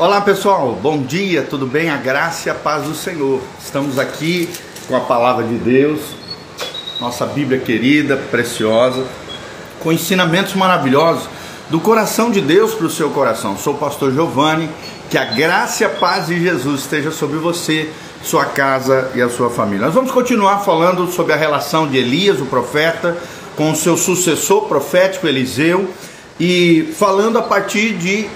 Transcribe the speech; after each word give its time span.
Olá 0.00 0.22
pessoal, 0.22 0.78
bom 0.80 1.02
dia, 1.02 1.42
tudo 1.42 1.66
bem? 1.66 1.90
A 1.90 1.98
graça 1.98 2.48
e 2.48 2.50
a 2.50 2.54
paz 2.54 2.84
do 2.84 2.94
Senhor. 2.94 3.38
Estamos 3.62 3.98
aqui 3.98 4.48
com 4.88 4.96
a 4.96 5.00
palavra 5.00 5.44
de 5.44 5.56
Deus, 5.56 6.00
nossa 6.98 7.26
Bíblia 7.26 7.60
querida, 7.60 8.16
preciosa, 8.16 9.04
com 9.78 9.92
ensinamentos 9.92 10.54
maravilhosos 10.54 11.28
do 11.68 11.78
coração 11.78 12.30
de 12.30 12.40
Deus 12.40 12.72
para 12.72 12.86
o 12.86 12.90
seu 12.90 13.10
coração. 13.10 13.58
Sou 13.58 13.74
o 13.74 13.76
pastor 13.76 14.10
Giovanni, 14.10 14.70
que 15.10 15.18
a 15.18 15.26
graça 15.26 15.82
e 15.82 15.86
a 15.86 15.90
paz 15.90 16.28
de 16.28 16.42
Jesus 16.42 16.80
esteja 16.80 17.10
sobre 17.10 17.36
você, 17.36 17.90
sua 18.22 18.46
casa 18.46 19.10
e 19.14 19.20
a 19.20 19.28
sua 19.28 19.50
família. 19.50 19.84
Nós 19.84 19.94
vamos 19.94 20.12
continuar 20.12 20.60
falando 20.60 21.12
sobre 21.12 21.34
a 21.34 21.36
relação 21.36 21.86
de 21.86 21.98
Elias, 21.98 22.40
o 22.40 22.46
profeta, 22.46 23.18
com 23.54 23.70
o 23.70 23.76
seu 23.76 23.98
sucessor 23.98 24.62
profético 24.62 25.26
Eliseu 25.26 25.90
e 26.40 26.90
falando 26.96 27.38
a 27.38 27.42
partir 27.42 27.92
de 27.98 28.30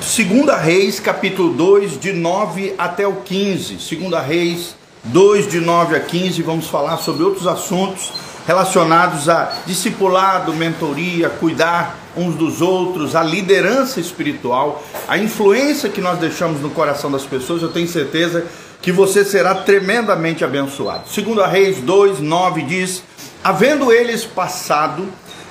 2 0.00 0.62
Reis, 0.62 1.00
capítulo 1.00 1.52
2, 1.54 1.98
de 1.98 2.12
9 2.12 2.74
até 2.78 3.06
o 3.06 3.16
15. 3.16 3.74
2 3.74 4.24
Reis 4.24 4.76
2, 5.04 5.50
de 5.50 5.60
9 5.60 5.96
a 5.96 6.00
15, 6.00 6.40
vamos 6.42 6.68
falar 6.68 6.98
sobre 6.98 7.24
outros 7.24 7.46
assuntos 7.46 8.12
relacionados 8.46 9.28
a 9.28 9.52
discipulado, 9.66 10.54
mentoria, 10.54 11.28
cuidar 11.28 11.98
uns 12.16 12.34
dos 12.36 12.62
outros, 12.62 13.14
a 13.14 13.22
liderança 13.22 14.00
espiritual, 14.00 14.82
a 15.06 15.18
influência 15.18 15.90
que 15.90 16.00
nós 16.00 16.18
deixamos 16.18 16.60
no 16.60 16.70
coração 16.70 17.10
das 17.10 17.24
pessoas. 17.24 17.60
Eu 17.60 17.68
tenho 17.68 17.88
certeza 17.88 18.46
que 18.80 18.92
você 18.92 19.24
será 19.24 19.54
tremendamente 19.54 20.44
abençoado. 20.44 21.04
2 21.12 21.50
Reis 21.50 21.78
2, 21.78 22.20
9 22.20 22.62
diz: 22.62 23.02
Havendo 23.42 23.92
eles 23.92 24.24
passado, 24.24 25.06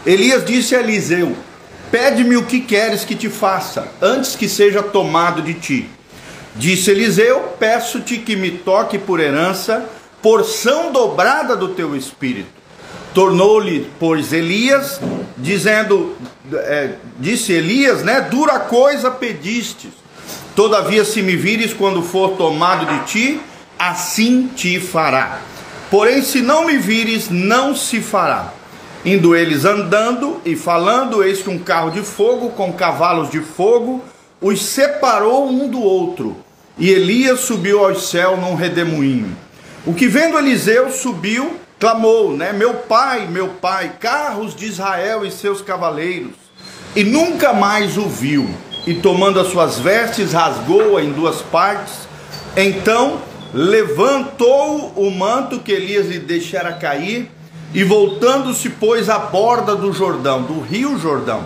Elias 0.05 0.45
disse 0.45 0.75
a 0.75 0.79
Eliseu: 0.79 1.35
Pede-me 1.91 2.35
o 2.35 2.45
que 2.45 2.59
queres 2.59 3.05
que 3.05 3.15
te 3.15 3.29
faça, 3.29 3.87
antes 4.01 4.35
que 4.35 4.49
seja 4.49 4.83
tomado 4.83 5.41
de 5.41 5.53
ti. 5.53 5.89
Disse 6.55 6.91
Eliseu: 6.91 7.53
Peço-te 7.59 8.17
que 8.17 8.35
me 8.35 8.51
toque 8.51 8.97
por 8.97 9.19
herança, 9.19 9.85
porção 10.21 10.91
dobrada 10.91 11.55
do 11.55 11.69
teu 11.69 11.95
espírito. 11.95 12.49
Tornou-lhe, 13.13 13.89
pois, 13.99 14.33
Elias, 14.33 14.99
dizendo, 15.37 16.15
é, 16.53 16.91
disse 17.19 17.51
Elias, 17.53 18.03
né? 18.03 18.21
Dura 18.21 18.59
coisa 18.59 19.09
pedistes. 19.09 19.91
Todavia, 20.55 21.05
se 21.05 21.21
me 21.21 21.35
vires 21.35 21.73
quando 21.73 22.01
for 22.01 22.31
tomado 22.31 22.85
de 22.85 22.99
ti, 23.05 23.41
assim 23.77 24.47
te 24.55 24.79
fará. 24.79 25.39
Porém, 25.89 26.21
se 26.21 26.41
não 26.41 26.65
me 26.65 26.77
vires, 26.77 27.29
não 27.29 27.75
se 27.75 28.01
fará. 28.01 28.53
Indo 29.07 29.33
eles 29.33 29.63
andando 29.63 30.41
e 30.43 30.53
falando, 30.53 31.23
eis 31.23 31.41
que 31.41 31.49
um 31.49 31.57
carro 31.57 31.91
de 31.91 32.01
fogo 32.01 32.49
com 32.49 32.73
cavalos 32.73 33.29
de 33.29 33.39
fogo 33.39 34.03
os 34.41 34.61
separou 34.61 35.47
um 35.49 35.69
do 35.69 35.79
outro. 35.79 36.35
E 36.77 36.89
Elias 36.89 37.39
subiu 37.39 37.85
ao 37.85 37.95
céu 37.95 38.35
num 38.35 38.53
redemoinho. 38.53 39.33
O 39.85 39.93
que 39.93 40.09
vendo 40.09 40.37
Eliseu 40.37 40.91
subiu, 40.91 41.55
clamou, 41.79 42.35
né? 42.35 42.51
Meu 42.51 42.73
pai, 42.73 43.27
meu 43.27 43.47
pai, 43.47 43.93
carros 43.97 44.53
de 44.53 44.65
Israel 44.65 45.25
e 45.25 45.31
seus 45.31 45.61
cavaleiros. 45.61 46.35
E 46.93 47.01
nunca 47.05 47.53
mais 47.53 47.97
o 47.97 48.09
viu. 48.09 48.45
E 48.85 48.93
tomando 48.93 49.39
as 49.39 49.47
suas 49.47 49.79
vestes, 49.79 50.33
rasgou-a 50.33 51.01
em 51.01 51.13
duas 51.13 51.41
partes. 51.43 51.93
Então 52.57 53.21
levantou 53.53 54.91
o 54.97 55.09
manto 55.09 55.59
que 55.59 55.71
Elias 55.71 56.07
lhe 56.07 56.19
deixara 56.19 56.73
cair 56.73 57.31
e 57.73 57.83
voltando-se, 57.83 58.69
pôs 58.69 59.09
à 59.09 59.19
borda 59.19 59.75
do 59.75 59.91
Jordão, 59.91 60.43
do 60.43 60.59
rio 60.61 60.97
Jordão, 60.97 61.45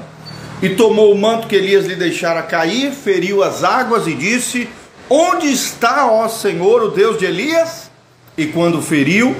e 0.61 0.69
tomou 0.69 1.11
o 1.11 1.17
manto 1.17 1.47
que 1.47 1.55
Elias 1.55 1.85
lhe 1.85 1.95
deixara 1.95 2.43
cair, 2.43 2.91
feriu 2.91 3.43
as 3.43 3.63
águas 3.63 4.05
e 4.05 4.13
disse: 4.13 4.69
Onde 5.09 5.51
está, 5.51 6.11
ó 6.11 6.27
Senhor, 6.27 6.83
o 6.83 6.89
Deus 6.89 7.17
de 7.17 7.25
Elias? 7.25 7.89
E 8.37 8.45
quando 8.45 8.81
feriu, 8.81 9.35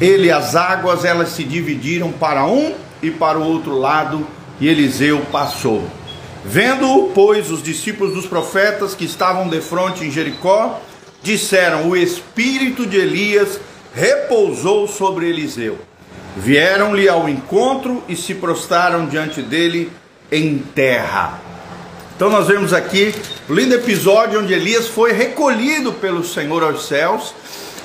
ele 0.00 0.30
as 0.30 0.56
águas, 0.56 1.04
elas 1.04 1.30
se 1.30 1.44
dividiram 1.44 2.10
para 2.12 2.46
um 2.46 2.74
e 3.02 3.10
para 3.10 3.38
o 3.38 3.44
outro 3.44 3.78
lado, 3.78 4.26
e 4.58 4.66
Eliseu 4.66 5.20
passou. 5.30 5.84
Vendo-o, 6.44 7.10
pois, 7.14 7.50
os 7.50 7.62
discípulos 7.62 8.14
dos 8.14 8.26
profetas 8.26 8.94
que 8.94 9.04
estavam 9.04 9.48
de 9.48 9.60
frente 9.60 10.04
em 10.04 10.10
Jericó, 10.10 10.80
disseram: 11.22 11.88
O 11.88 11.96
espírito 11.96 12.86
de 12.86 12.96
Elias 12.96 13.60
repousou 13.94 14.88
sobre 14.88 15.28
Eliseu. 15.28 15.78
Vieram-lhe 16.36 17.08
ao 17.08 17.28
encontro 17.28 18.02
e 18.08 18.16
se 18.16 18.34
prostraram 18.34 19.06
diante 19.06 19.40
dele 19.40 19.90
em 20.30 20.58
terra. 20.58 21.40
Então 22.16 22.28
nós 22.30 22.48
vemos 22.48 22.72
aqui 22.72 23.14
o 23.48 23.54
lindo 23.54 23.74
episódio 23.74 24.40
onde 24.40 24.52
Elias 24.52 24.88
foi 24.88 25.12
recolhido 25.12 25.92
pelo 25.92 26.24
Senhor 26.24 26.62
aos 26.62 26.86
céus 26.86 27.34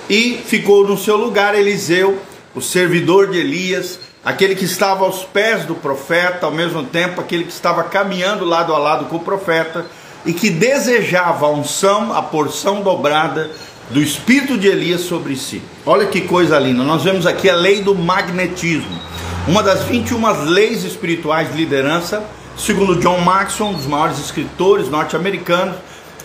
e 0.10 0.40
ficou 0.46 0.88
no 0.88 0.98
seu 0.98 1.16
lugar 1.16 1.54
Eliseu, 1.54 2.20
o 2.56 2.62
servidor 2.62 3.30
de 3.30 3.38
Elias, 3.38 4.00
aquele 4.26 4.56
que 4.56 4.66
estava 4.66 5.06
aos 5.06 5.24
pés 5.24 5.66
do 5.66 5.76
profeta, 5.76 6.46
ao 6.46 6.52
mesmo 6.52 6.84
tempo 6.84 7.22
aquele 7.22 7.44
que 7.44 7.52
estava 7.52 7.84
caminhando 7.84 8.46
lado 8.46 8.74
a 8.74 8.78
lado 8.78 9.06
com 9.06 9.18
o 9.18 9.22
profeta 9.22 9.86
e 10.26 10.34
que 10.34 10.50
desejava 10.50 11.46
a 11.46 11.50
unção, 11.50 12.14
a 12.14 12.22
porção 12.22 12.82
dobrada 12.82 13.50
do 13.90 14.02
espírito 14.02 14.58
de 14.58 14.68
Elias 14.68 15.02
sobre 15.02 15.36
si. 15.36 15.62
Olha 15.86 16.06
que 16.06 16.22
coisa 16.22 16.60
linda. 16.60 16.84
Nós 16.84 17.04
vemos 17.04 17.26
aqui 17.26 17.50
a 17.50 17.56
lei 17.56 17.82
do 17.82 17.96
magnetismo, 17.96 19.00
uma 19.48 19.64
das 19.64 19.84
21 19.84 20.46
leis 20.46 20.84
espirituais 20.84 21.52
de 21.52 21.58
liderança, 21.58 22.24
segundo 22.56 23.00
John 23.00 23.20
Maxwell, 23.22 23.72
um 23.72 23.74
dos 23.74 23.88
maiores 23.88 24.20
escritores 24.20 24.90
norte-americanos, 24.90 25.76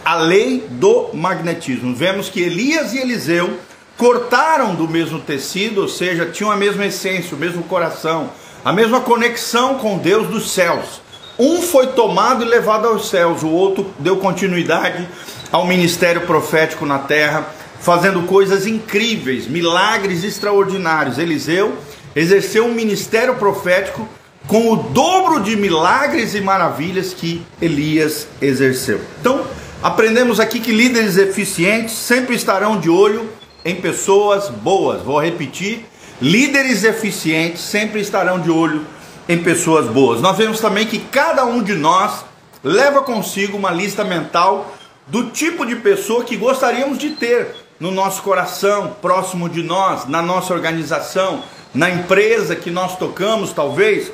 a 0.04 0.16
lei 0.16 0.66
do 0.68 1.10
magnetismo. 1.14 1.94
Vemos 1.94 2.28
que 2.28 2.40
Elias 2.40 2.92
e 2.92 2.98
Eliseu 2.98 3.58
cortaram 3.96 4.74
do 4.74 4.86
mesmo 4.86 5.18
tecido, 5.20 5.80
ou 5.82 5.88
seja, 5.88 6.26
tinham 6.26 6.50
a 6.50 6.56
mesma 6.56 6.84
essência, 6.84 7.34
o 7.34 7.40
mesmo 7.40 7.62
coração, 7.62 8.28
a 8.62 8.72
mesma 8.72 9.00
conexão 9.00 9.76
com 9.76 9.96
Deus 9.96 10.28
dos 10.28 10.50
céus. 10.50 11.00
Um 11.38 11.62
foi 11.62 11.88
tomado 11.88 12.44
e 12.44 12.48
levado 12.48 12.86
aos 12.86 13.08
céus, 13.08 13.42
o 13.42 13.48
outro 13.48 13.90
deu 13.98 14.18
continuidade 14.18 15.08
ao 15.54 15.64
ministério 15.64 16.22
profético 16.22 16.84
na 16.84 16.98
terra, 16.98 17.46
fazendo 17.78 18.22
coisas 18.22 18.66
incríveis, 18.66 19.46
milagres 19.46 20.24
extraordinários. 20.24 21.16
Eliseu 21.16 21.78
exerceu 22.16 22.66
um 22.66 22.74
ministério 22.74 23.36
profético 23.36 24.08
com 24.48 24.72
o 24.72 24.74
dobro 24.74 25.38
de 25.38 25.54
milagres 25.54 26.34
e 26.34 26.40
maravilhas 26.40 27.14
que 27.14 27.40
Elias 27.62 28.26
exerceu. 28.42 29.00
Então, 29.20 29.46
aprendemos 29.80 30.40
aqui 30.40 30.58
que 30.58 30.72
líderes 30.72 31.18
eficientes 31.18 31.94
sempre 31.94 32.34
estarão 32.34 32.80
de 32.80 32.90
olho 32.90 33.30
em 33.64 33.76
pessoas 33.76 34.48
boas. 34.48 35.02
Vou 35.02 35.20
repetir: 35.20 35.86
líderes 36.20 36.82
eficientes 36.82 37.62
sempre 37.62 38.00
estarão 38.00 38.40
de 38.40 38.50
olho 38.50 38.84
em 39.28 39.38
pessoas 39.38 39.86
boas. 39.86 40.20
Nós 40.20 40.36
vemos 40.36 40.58
também 40.58 40.84
que 40.84 40.98
cada 40.98 41.44
um 41.44 41.62
de 41.62 41.74
nós 41.74 42.24
leva 42.64 43.02
consigo 43.02 43.56
uma 43.56 43.70
lista 43.70 44.02
mental 44.02 44.73
do 45.06 45.30
tipo 45.30 45.66
de 45.66 45.76
pessoa 45.76 46.24
que 46.24 46.36
gostaríamos 46.36 46.98
de 46.98 47.10
ter 47.10 47.54
no 47.78 47.90
nosso 47.90 48.22
coração, 48.22 48.96
próximo 49.02 49.48
de 49.48 49.62
nós, 49.62 50.06
na 50.08 50.22
nossa 50.22 50.54
organização, 50.54 51.42
na 51.74 51.90
empresa 51.90 52.54
que 52.54 52.70
nós 52.70 52.96
tocamos, 52.96 53.52
talvez, 53.52 54.12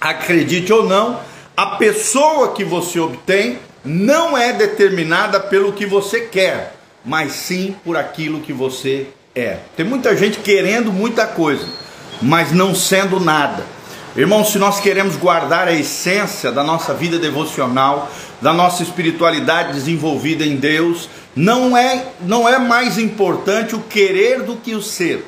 acredite 0.00 0.72
ou 0.72 0.84
não, 0.84 1.18
a 1.56 1.66
pessoa 1.76 2.52
que 2.52 2.62
você 2.62 3.00
obtém 3.00 3.58
não 3.84 4.36
é 4.36 4.52
determinada 4.52 5.40
pelo 5.40 5.72
que 5.72 5.86
você 5.86 6.20
quer, 6.20 6.74
mas 7.04 7.32
sim 7.32 7.74
por 7.84 7.96
aquilo 7.96 8.40
que 8.40 8.52
você 8.52 9.08
é. 9.34 9.58
Tem 9.76 9.84
muita 9.84 10.16
gente 10.16 10.38
querendo 10.40 10.92
muita 10.92 11.26
coisa, 11.26 11.66
mas 12.20 12.52
não 12.52 12.74
sendo 12.74 13.18
nada. 13.18 13.64
Irmãos, 14.16 14.50
se 14.50 14.58
nós 14.58 14.80
queremos 14.80 15.16
guardar 15.16 15.68
a 15.68 15.72
essência 15.72 16.50
da 16.50 16.64
nossa 16.64 16.94
vida 16.94 17.18
devocional, 17.18 18.10
da 18.40 18.52
nossa 18.52 18.82
espiritualidade 18.82 19.74
desenvolvida 19.74 20.44
em 20.44 20.56
Deus, 20.56 21.08
não 21.36 21.76
é, 21.76 22.06
não 22.22 22.48
é 22.48 22.58
mais 22.58 22.98
importante 22.98 23.76
o 23.76 23.80
querer 23.80 24.42
do 24.42 24.56
que 24.56 24.74
o 24.74 24.82
ser. 24.82 25.24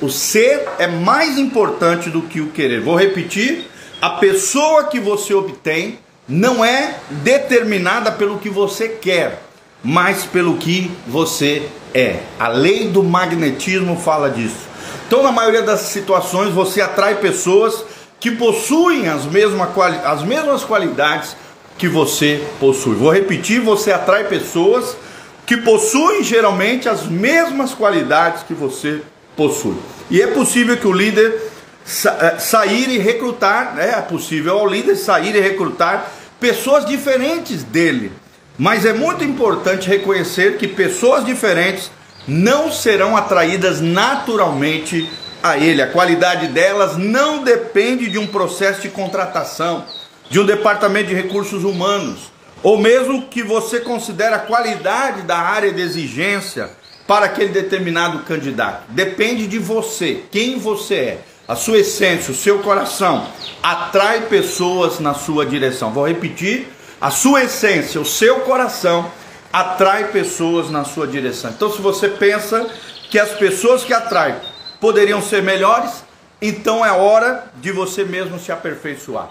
O 0.00 0.10
ser 0.10 0.66
é 0.78 0.86
mais 0.86 1.38
importante 1.38 2.10
do 2.10 2.22
que 2.22 2.40
o 2.40 2.48
querer. 2.48 2.80
Vou 2.80 2.96
repetir: 2.96 3.70
a 4.00 4.10
pessoa 4.10 4.84
que 4.84 4.98
você 4.98 5.32
obtém 5.32 5.98
não 6.28 6.64
é 6.64 6.96
determinada 7.10 8.10
pelo 8.10 8.38
que 8.38 8.50
você 8.50 8.88
quer, 8.88 9.42
mas 9.82 10.24
pelo 10.24 10.56
que 10.56 10.90
você 11.06 11.68
é. 11.94 12.20
A 12.38 12.48
lei 12.48 12.88
do 12.88 13.02
magnetismo 13.02 13.96
fala 13.96 14.28
disso. 14.28 14.74
Então, 15.06 15.22
na 15.22 15.30
maioria 15.30 15.62
das 15.62 15.80
situações, 15.80 16.52
você 16.52 16.80
atrai 16.80 17.16
pessoas 17.16 17.84
que 18.24 18.30
possuem 18.30 19.06
as 19.06 19.26
mesmas, 19.26 19.68
as 20.02 20.22
mesmas 20.22 20.64
qualidades 20.64 21.36
que 21.76 21.86
você 21.86 22.42
possui. 22.58 22.94
Vou 22.94 23.12
repetir: 23.12 23.60
você 23.60 23.92
atrai 23.92 24.24
pessoas 24.24 24.96
que 25.44 25.58
possuem 25.58 26.24
geralmente 26.24 26.88
as 26.88 27.04
mesmas 27.06 27.74
qualidades 27.74 28.42
que 28.44 28.54
você 28.54 29.02
possui. 29.36 29.76
E 30.10 30.22
é 30.22 30.26
possível 30.28 30.74
que 30.78 30.86
o 30.86 30.92
líder 30.92 31.38
sa 31.84 32.16
eh, 32.18 32.38
sair 32.38 32.88
e 32.88 32.96
recrutar, 32.96 33.74
né? 33.74 33.90
é 33.90 34.00
possível 34.00 34.58
ao 34.58 34.66
líder 34.66 34.96
sair 34.96 35.36
e 35.36 35.40
recrutar 35.40 36.10
pessoas 36.40 36.86
diferentes 36.86 37.62
dele, 37.62 38.10
Mas 38.56 38.86
é 38.86 38.94
muito 38.94 39.22
importante 39.22 39.86
reconhecer 39.86 40.56
que 40.56 40.66
pessoas 40.66 41.26
diferentes 41.26 41.90
não 42.26 42.72
serão 42.72 43.18
atraídas 43.18 43.82
naturalmente 43.82 45.06
a 45.44 45.58
ele. 45.58 45.82
A 45.82 45.86
qualidade 45.86 46.48
delas 46.48 46.96
não 46.96 47.44
depende 47.44 48.08
de 48.08 48.18
um 48.18 48.26
processo 48.26 48.80
de 48.80 48.88
contratação, 48.88 49.84
de 50.30 50.40
um 50.40 50.46
departamento 50.46 51.08
de 51.08 51.14
recursos 51.14 51.64
humanos, 51.64 52.32
ou 52.62 52.78
mesmo 52.78 53.26
que 53.26 53.42
você 53.42 53.78
considere 53.78 54.34
a 54.34 54.38
qualidade 54.38 55.20
da 55.20 55.36
área 55.36 55.70
de 55.70 55.82
exigência 55.82 56.70
para 57.06 57.26
aquele 57.26 57.50
determinado 57.50 58.20
candidato. 58.20 58.84
Depende 58.88 59.46
de 59.46 59.58
você, 59.58 60.22
quem 60.30 60.58
você 60.58 60.94
é. 60.94 61.18
A 61.46 61.54
sua 61.54 61.80
essência, 61.80 62.32
o 62.32 62.34
seu 62.34 62.60
coração 62.60 63.28
atrai 63.62 64.22
pessoas 64.22 64.98
na 64.98 65.12
sua 65.12 65.44
direção. 65.44 65.92
Vou 65.92 66.08
repetir: 66.08 66.68
a 66.98 67.10
sua 67.10 67.44
essência, 67.44 68.00
o 68.00 68.04
seu 68.06 68.40
coração 68.40 69.12
atrai 69.52 70.04
pessoas 70.04 70.70
na 70.70 70.84
sua 70.84 71.06
direção. 71.06 71.50
Então, 71.50 71.70
se 71.70 71.82
você 71.82 72.08
pensa 72.08 72.66
que 73.10 73.18
as 73.18 73.32
pessoas 73.32 73.84
que 73.84 73.92
atrai 73.92 74.40
poderiam 74.80 75.22
ser 75.22 75.42
melhores, 75.42 76.04
então 76.40 76.84
é 76.84 76.92
hora 76.92 77.44
de 77.56 77.72
você 77.72 78.04
mesmo 78.04 78.38
se 78.38 78.52
aperfeiçoar. 78.52 79.30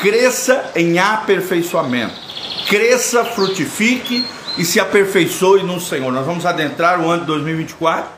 Cresça 0.00 0.72
em 0.74 0.98
aperfeiçoamento. 0.98 2.14
Cresça, 2.68 3.24
frutifique 3.24 4.24
e 4.58 4.64
se 4.64 4.80
aperfeiçoe 4.80 5.62
no 5.62 5.80
Senhor. 5.80 6.12
Nós 6.12 6.26
vamos 6.26 6.46
adentrar 6.46 7.00
o 7.00 7.08
ano 7.08 7.20
de 7.20 7.26
2024 7.26 8.08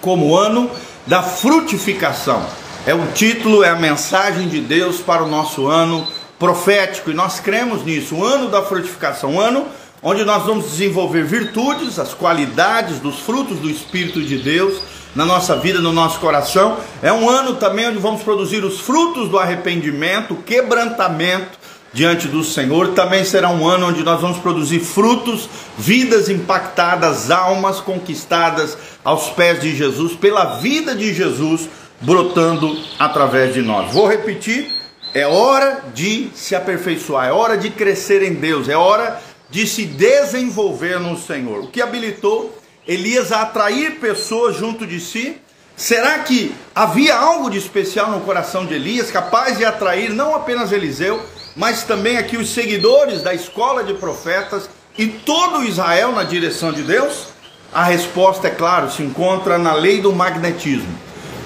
como 0.00 0.36
ano 0.36 0.70
da 1.06 1.22
frutificação. 1.22 2.44
É 2.86 2.94
o 2.94 3.06
título, 3.12 3.62
é 3.62 3.70
a 3.70 3.76
mensagem 3.76 4.48
de 4.48 4.60
Deus 4.60 4.98
para 4.98 5.22
o 5.22 5.28
nosso 5.28 5.66
ano 5.66 6.06
profético 6.38 7.10
e 7.10 7.14
nós 7.14 7.40
cremos 7.40 7.84
nisso. 7.84 8.16
O 8.16 8.24
ano 8.24 8.48
da 8.48 8.62
frutificação, 8.62 9.34
um 9.34 9.40
ano 9.40 9.66
onde 10.02 10.24
nós 10.24 10.44
vamos 10.44 10.66
desenvolver 10.66 11.22
virtudes, 11.22 11.98
as 11.98 12.12
qualidades 12.12 12.98
dos 12.98 13.20
frutos 13.20 13.58
do 13.58 13.70
Espírito 13.70 14.20
de 14.20 14.38
Deus 14.38 14.80
na 15.14 15.24
nossa 15.24 15.56
vida, 15.56 15.80
no 15.80 15.92
nosso 15.92 16.18
coração. 16.20 16.78
É 17.02 17.12
um 17.12 17.28
ano 17.28 17.56
também 17.56 17.88
onde 17.88 17.98
vamos 17.98 18.22
produzir 18.22 18.64
os 18.64 18.80
frutos 18.80 19.28
do 19.28 19.38
arrependimento, 19.38 20.36
quebrantamento 20.36 21.58
diante 21.92 22.26
do 22.28 22.42
Senhor. 22.42 22.88
Também 22.88 23.24
será 23.24 23.50
um 23.50 23.66
ano 23.66 23.88
onde 23.88 24.02
nós 24.02 24.20
vamos 24.20 24.38
produzir 24.38 24.80
frutos, 24.80 25.48
vidas 25.76 26.28
impactadas, 26.28 27.30
almas 27.30 27.80
conquistadas 27.80 28.76
aos 29.04 29.28
pés 29.30 29.60
de 29.60 29.76
Jesus, 29.76 30.14
pela 30.14 30.56
vida 30.56 30.94
de 30.94 31.12
Jesus 31.12 31.68
brotando 32.00 32.76
através 32.98 33.54
de 33.54 33.62
nós. 33.62 33.92
Vou 33.92 34.08
repetir: 34.08 34.72
é 35.14 35.26
hora 35.26 35.84
de 35.94 36.30
se 36.34 36.54
aperfeiçoar, 36.54 37.28
é 37.28 37.32
hora 37.32 37.56
de 37.56 37.70
crescer 37.70 38.22
em 38.22 38.34
Deus, 38.34 38.68
é 38.68 38.76
hora 38.76 39.20
de 39.50 39.66
se 39.66 39.84
desenvolver 39.84 40.98
no 40.98 41.16
Senhor. 41.18 41.64
O 41.64 41.66
que 41.68 41.82
habilitou 41.82 42.61
Elias 42.86 43.30
a 43.30 43.42
atrair 43.42 44.00
pessoas 44.00 44.56
junto 44.56 44.86
de 44.86 44.98
si? 44.98 45.36
Será 45.76 46.18
que 46.20 46.54
havia 46.74 47.14
algo 47.16 47.50
de 47.50 47.58
especial 47.58 48.10
no 48.10 48.20
coração 48.20 48.66
de 48.66 48.74
Elias, 48.74 49.10
capaz 49.10 49.58
de 49.58 49.64
atrair 49.64 50.10
não 50.10 50.34
apenas 50.34 50.72
Eliseu, 50.72 51.20
mas 51.56 51.84
também 51.84 52.18
aqui 52.18 52.36
os 52.36 52.50
seguidores 52.50 53.22
da 53.22 53.32
escola 53.34 53.84
de 53.84 53.94
profetas 53.94 54.68
e 54.98 55.06
todo 55.06 55.64
Israel 55.64 56.12
na 56.12 56.24
direção 56.24 56.72
de 56.72 56.82
Deus? 56.82 57.28
A 57.72 57.84
resposta, 57.84 58.48
é 58.48 58.50
claro, 58.50 58.90
se 58.90 59.02
encontra 59.02 59.56
na 59.56 59.72
lei 59.72 60.00
do 60.00 60.12
magnetismo. 60.12 60.92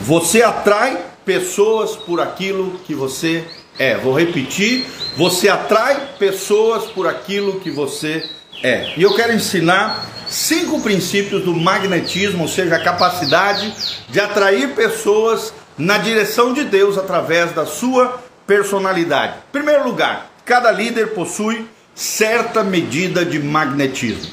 Você 0.00 0.42
atrai 0.42 0.98
pessoas 1.24 1.94
por 1.96 2.20
aquilo 2.20 2.80
que 2.84 2.94
você 2.94 3.44
é. 3.78 3.96
Vou 3.96 4.18
repetir: 4.18 4.86
você 5.16 5.48
atrai 5.48 6.14
pessoas 6.18 6.86
por 6.86 7.06
aquilo 7.06 7.60
que 7.60 7.70
você 7.70 8.28
é. 8.62 8.92
E 8.96 9.02
eu 9.02 9.14
quero 9.14 9.32
ensinar 9.32 10.15
cinco 10.28 10.80
princípios 10.80 11.42
do 11.44 11.54
magnetismo, 11.54 12.42
ou 12.42 12.48
seja, 12.48 12.76
a 12.76 12.82
capacidade 12.82 13.74
de 14.08 14.20
atrair 14.20 14.74
pessoas 14.74 15.52
na 15.78 15.98
direção 15.98 16.52
de 16.52 16.64
Deus 16.64 16.96
através 16.96 17.52
da 17.52 17.66
sua 17.66 18.22
personalidade. 18.46 19.34
Em 19.48 19.52
primeiro 19.52 19.84
lugar, 19.84 20.30
cada 20.44 20.70
líder 20.70 21.08
possui 21.08 21.66
certa 21.94 22.62
medida 22.62 23.24
de 23.24 23.38
magnetismo. 23.38 24.30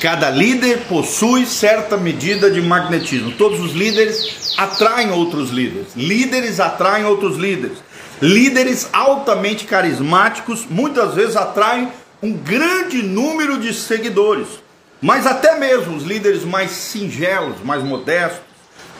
Cada 0.00 0.28
líder 0.28 0.80
possui 0.88 1.46
certa 1.46 1.96
medida 1.96 2.50
de 2.50 2.60
magnetismo. 2.60 3.32
Todos 3.32 3.60
os 3.60 3.72
líderes 3.72 4.52
atraem 4.58 5.10
outros 5.12 5.50
líderes. 5.50 5.88
Líderes 5.96 6.60
atraem 6.60 7.04
outros 7.06 7.36
líderes. 7.36 7.78
Líderes 8.20 8.88
altamente 8.92 9.64
carismáticos 9.64 10.66
muitas 10.68 11.14
vezes 11.14 11.36
atraem 11.36 11.88
um 12.22 12.32
grande 12.32 13.02
número 13.02 13.58
de 13.58 13.72
seguidores. 13.72 14.63
Mas 15.04 15.26
até 15.26 15.58
mesmo 15.58 15.98
os 15.98 16.02
líderes 16.02 16.44
mais 16.44 16.70
singelos, 16.70 17.62
mais 17.62 17.82
modestos, 17.82 18.40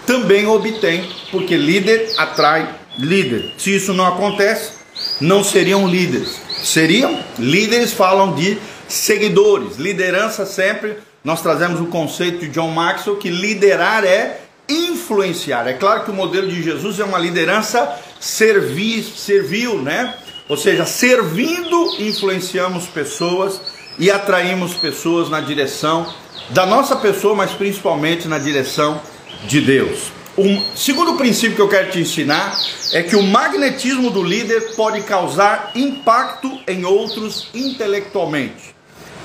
também 0.06 0.46
obtêm, 0.46 1.10
porque 1.30 1.56
líder 1.56 2.12
atrai 2.18 2.68
líder. 2.98 3.54
Se 3.56 3.74
isso 3.74 3.94
não 3.94 4.06
acontece, 4.06 4.72
não 5.18 5.42
seriam 5.42 5.88
líderes. 5.88 6.38
Seriam 6.62 7.18
líderes, 7.38 7.94
falam 7.94 8.34
de 8.34 8.58
seguidores. 8.86 9.78
Liderança 9.78 10.44
sempre, 10.44 10.98
nós 11.24 11.40
trazemos 11.40 11.80
o 11.80 11.86
conceito 11.86 12.40
de 12.40 12.48
John 12.48 12.68
Maxwell 12.68 13.16
que 13.16 13.30
liderar 13.30 14.04
é 14.04 14.42
influenciar. 14.68 15.66
É 15.66 15.72
claro 15.72 16.04
que 16.04 16.10
o 16.10 16.14
modelo 16.14 16.48
de 16.48 16.62
Jesus 16.62 17.00
é 17.00 17.04
uma 17.04 17.18
liderança 17.18 17.98
servi 18.20 19.02
servil, 19.02 19.80
né? 19.80 20.14
Ou 20.50 20.58
seja, 20.58 20.84
servindo, 20.84 21.96
influenciamos 21.98 22.84
pessoas 22.88 23.58
e 23.99 24.11
atraímos 24.11 24.75
pessoas 24.75 25.29
na 25.29 25.41
direção 25.41 26.06
da 26.50 26.67
nossa 26.67 26.96
pessoa, 26.96 27.35
mas 27.35 27.52
principalmente 27.52 28.29
na 28.29 28.38
direção 28.38 29.00
de 29.46 29.61
Deus. 29.61 30.12
O 30.37 30.61
segundo 30.75 31.14
princípio 31.14 31.55
que 31.55 31.62
eu 31.62 31.69
quero 31.69 31.93
te 31.93 32.00
ensinar 32.00 32.58
é 32.93 33.02
que 33.02 33.14
o 33.14 33.23
magnetismo 33.23 34.11
do 34.11 34.23
líder 34.23 34.75
pode 34.75 35.00
causar 35.02 35.70
impacto 35.76 36.58
em 36.67 36.85
outros 36.85 37.49
intelectualmente, 37.55 38.75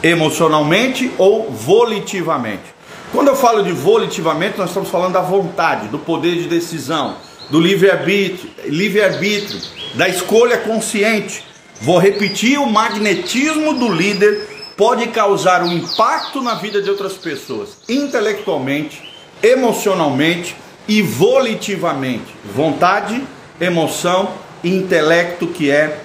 emocionalmente 0.04 1.12
ou 1.18 1.52
volitivamente. 1.52 2.76
Quando 3.12 3.30
eu 3.30 3.36
falo 3.36 3.64
de 3.64 3.72
volitivamente, 3.72 4.60
nós 4.60 4.70
estamos 4.70 4.90
falando 4.90 5.14
da 5.14 5.22
vontade, 5.22 5.88
do 5.88 5.98
poder 5.98 6.36
de 6.36 6.48
decisão, 6.48 7.18
do 7.50 7.60
livre-arbítrio, 7.60 8.52
livre-arbítrio, 8.66 9.60
da 9.96 10.08
escolha 10.08 10.60
consciente. 10.60 11.44
Vou 11.82 11.98
repetir: 11.98 12.60
o 12.60 12.68
magnetismo 12.68 13.74
do 13.74 13.92
líder 13.92 14.48
pode 14.80 15.08
causar 15.08 15.62
um 15.62 15.74
impacto 15.74 16.42
na 16.42 16.56
vida 16.56 16.82
de 16.82 16.90
outras 16.90 17.12
pessoas, 17.12 17.72
intelectualmente, 17.90 19.12
emocionalmente 19.44 20.56
e 20.88 21.02
volitivamente. 21.02 22.34
Vontade, 22.56 23.22
emoção 23.60 24.32
intelecto, 24.64 25.48
que 25.48 25.70
é 25.70 26.00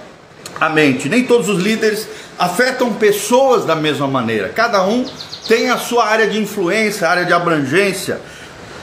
a 0.60 0.68
mente. 0.68 1.08
Nem 1.08 1.22
todos 1.22 1.48
os 1.48 1.62
líderes 1.62 2.08
afetam 2.36 2.92
pessoas 2.94 3.64
da 3.64 3.76
mesma 3.76 4.08
maneira. 4.08 4.48
Cada 4.48 4.84
um 4.84 5.08
tem 5.46 5.70
a 5.70 5.78
sua 5.78 6.06
área 6.06 6.26
de 6.26 6.40
influência, 6.40 7.08
área 7.08 7.24
de 7.24 7.32
abrangência. 7.32 8.20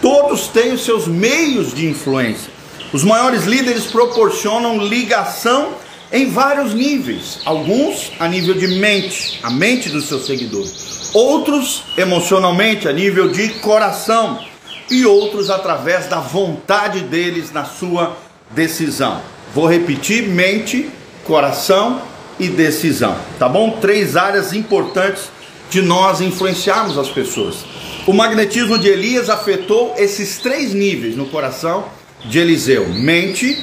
Todos 0.01 0.47
têm 0.47 0.71
os 0.71 0.85
seus 0.85 1.05
meios 1.05 1.73
de 1.73 1.85
influência. 1.85 2.49
Os 2.93 3.03
maiores 3.03 3.43
líderes 3.43 3.87
proporcionam 3.87 4.77
ligação 4.77 5.73
em 6.11 6.29
vários 6.29 6.73
níveis. 6.73 7.39
Alguns 7.45 8.11
a 8.19 8.27
nível 8.27 8.53
de 8.53 8.67
mente, 8.79 9.39
a 9.41 9.49
mente 9.49 9.89
dos 9.89 10.07
seus 10.07 10.25
seguidores. 10.25 11.11
Outros 11.13 11.83
emocionalmente, 11.97 12.87
a 12.87 12.93
nível 12.93 13.29
de 13.29 13.49
coração. 13.59 14.43
E 14.89 15.05
outros 15.05 15.49
através 15.49 16.07
da 16.07 16.19
vontade 16.19 16.99
deles 16.99 17.51
na 17.51 17.63
sua 17.63 18.17
decisão. 18.49 19.21
Vou 19.53 19.65
repetir: 19.65 20.27
mente, 20.27 20.89
coração 21.23 22.01
e 22.39 22.49
decisão. 22.49 23.15
Tá 23.39 23.47
bom? 23.47 23.77
Três 23.79 24.17
áreas 24.17 24.51
importantes 24.51 25.29
de 25.69 25.81
nós 25.81 26.19
influenciarmos 26.19 26.97
as 26.97 27.07
pessoas. 27.07 27.63
O 28.05 28.11
magnetismo 28.11 28.77
de 28.77 28.89
Elias 28.89 29.29
afetou 29.29 29.93
esses 29.97 30.39
três 30.39 30.73
níveis 30.73 31.15
no 31.15 31.27
coração 31.27 31.85
de 32.25 32.39
Eliseu: 32.39 32.89
mente, 32.89 33.57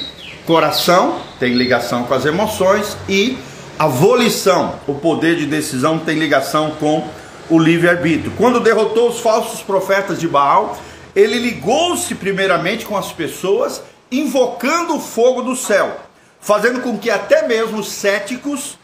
coração, 0.45 1.21
tem 1.39 1.53
ligação 1.53 2.03
com 2.03 2.13
as 2.13 2.25
emoções, 2.25 2.97
e 3.07 3.37
a 3.77 3.87
volição, 3.87 4.75
o 4.87 4.93
poder 4.93 5.37
de 5.37 5.45
decisão, 5.45 5.97
tem 5.99 6.19
ligação 6.19 6.71
com 6.71 7.07
o 7.49 7.57
livre-arbítrio. 7.57 8.33
Quando 8.37 8.59
derrotou 8.59 9.09
os 9.09 9.19
falsos 9.19 9.61
profetas 9.61 10.19
de 10.19 10.27
Baal, 10.27 10.77
ele 11.15 11.39
ligou-se 11.39 12.13
primeiramente 12.15 12.85
com 12.85 12.97
as 12.97 13.11
pessoas, 13.11 13.81
invocando 14.11 14.95
o 14.95 14.99
fogo 14.99 15.41
do 15.41 15.55
céu, 15.55 15.97
fazendo 16.39 16.81
com 16.81 16.97
que 16.97 17.09
até 17.09 17.47
mesmo 17.47 17.79
os 17.79 17.89
céticos 17.89 18.77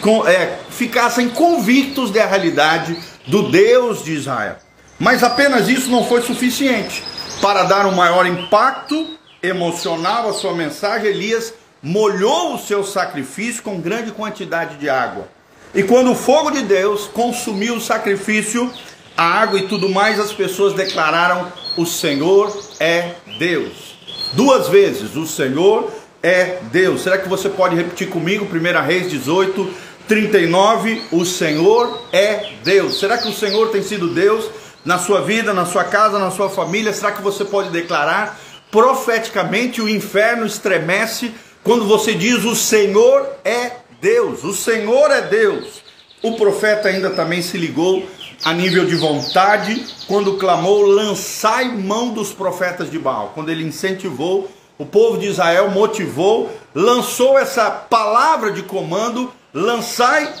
com, 0.00 0.26
é, 0.26 0.58
ficassem 0.70 1.28
convictos 1.28 2.10
da 2.10 2.24
realidade 2.24 2.96
do 3.26 3.50
Deus 3.50 4.04
de 4.04 4.12
Israel. 4.12 4.56
Mas 4.98 5.22
apenas 5.22 5.68
isso 5.68 5.90
não 5.90 6.04
foi 6.04 6.22
suficiente. 6.22 7.02
Para 7.40 7.64
dar 7.64 7.86
um 7.86 7.92
maior 7.92 8.24
impacto 8.24 9.18
emocional 9.42 10.28
à 10.28 10.32
sua 10.32 10.54
mensagem, 10.54 11.08
Elias 11.08 11.52
molhou 11.82 12.54
o 12.54 12.58
seu 12.58 12.84
sacrifício 12.84 13.62
com 13.62 13.80
grande 13.80 14.12
quantidade 14.12 14.76
de 14.76 14.88
água. 14.88 15.26
E 15.74 15.82
quando 15.82 16.12
o 16.12 16.14
fogo 16.14 16.50
de 16.50 16.62
Deus 16.62 17.06
consumiu 17.06 17.76
o 17.76 17.80
sacrifício, 17.80 18.70
a 19.16 19.24
água 19.24 19.58
e 19.58 19.66
tudo 19.66 19.88
mais, 19.88 20.20
as 20.20 20.32
pessoas 20.32 20.74
declararam: 20.74 21.50
O 21.76 21.84
Senhor 21.84 22.56
é 22.78 23.14
Deus. 23.38 23.96
Duas 24.34 24.68
vezes, 24.68 25.16
o 25.16 25.26
Senhor 25.26 25.90
é 26.22 26.58
Deus. 26.70 27.02
Será 27.02 27.18
que 27.18 27.28
você 27.28 27.48
pode 27.48 27.74
repetir 27.74 28.08
comigo? 28.08 28.46
1 28.46 28.86
Reis 28.86 29.10
18, 29.10 29.68
39. 30.06 31.02
O 31.10 31.24
Senhor 31.24 32.02
é 32.12 32.52
Deus. 32.62 33.00
Será 33.00 33.18
que 33.18 33.28
o 33.28 33.32
Senhor 33.32 33.70
tem 33.70 33.82
sido 33.82 34.08
Deus 34.08 34.48
na 34.84 34.98
sua 34.98 35.22
vida, 35.22 35.52
na 35.52 35.66
sua 35.66 35.84
casa, 35.84 36.18
na 36.18 36.30
sua 36.30 36.48
família? 36.48 36.92
Será 36.92 37.12
que 37.12 37.22
você 37.22 37.44
pode 37.44 37.70
declarar 37.70 38.38
profeticamente 38.72 39.80
o 39.80 39.88
inferno 39.88 40.44
estremece 40.44 41.32
quando 41.62 41.84
você 41.84 42.14
diz: 42.14 42.44
O 42.44 42.56
Senhor 42.56 43.28
é 43.44 43.70
Deus? 44.00 44.42
O 44.42 44.52
Senhor 44.52 45.12
é 45.12 45.20
Deus. 45.20 45.82
O 46.22 46.32
profeta 46.32 46.88
ainda 46.88 47.10
também 47.10 47.42
se 47.42 47.58
ligou 47.58 48.04
a 48.44 48.52
nível 48.52 48.84
de 48.84 48.96
vontade 48.96 49.86
quando 50.08 50.38
clamou: 50.38 50.86
lançai 50.86 51.66
mão 51.66 52.10
dos 52.10 52.32
profetas 52.32 52.90
de 52.90 52.98
Baal. 52.98 53.32
Quando 53.34 53.50
ele 53.50 53.62
incentivou, 53.62 54.50
o 54.78 54.86
povo 54.86 55.18
de 55.18 55.26
Israel 55.26 55.70
motivou, 55.70 56.50
lançou 56.74 57.38
essa 57.38 57.70
palavra 57.70 58.52
de 58.52 58.62
comando: 58.62 59.30
lançai, 59.52 60.32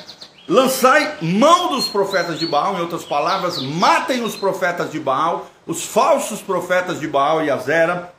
lançai 0.48 1.18
mão 1.20 1.68
dos 1.68 1.86
profetas 1.86 2.38
de 2.38 2.46
Baal. 2.46 2.76
Em 2.76 2.80
outras 2.80 3.04
palavras, 3.04 3.60
matem 3.60 4.24
os 4.24 4.34
profetas 4.34 4.90
de 4.90 4.98
Baal, 4.98 5.46
os 5.66 5.84
falsos 5.84 6.40
profetas 6.40 6.98
de 6.98 7.06
Baal 7.06 7.44
e 7.44 7.50
Azera. 7.50 8.11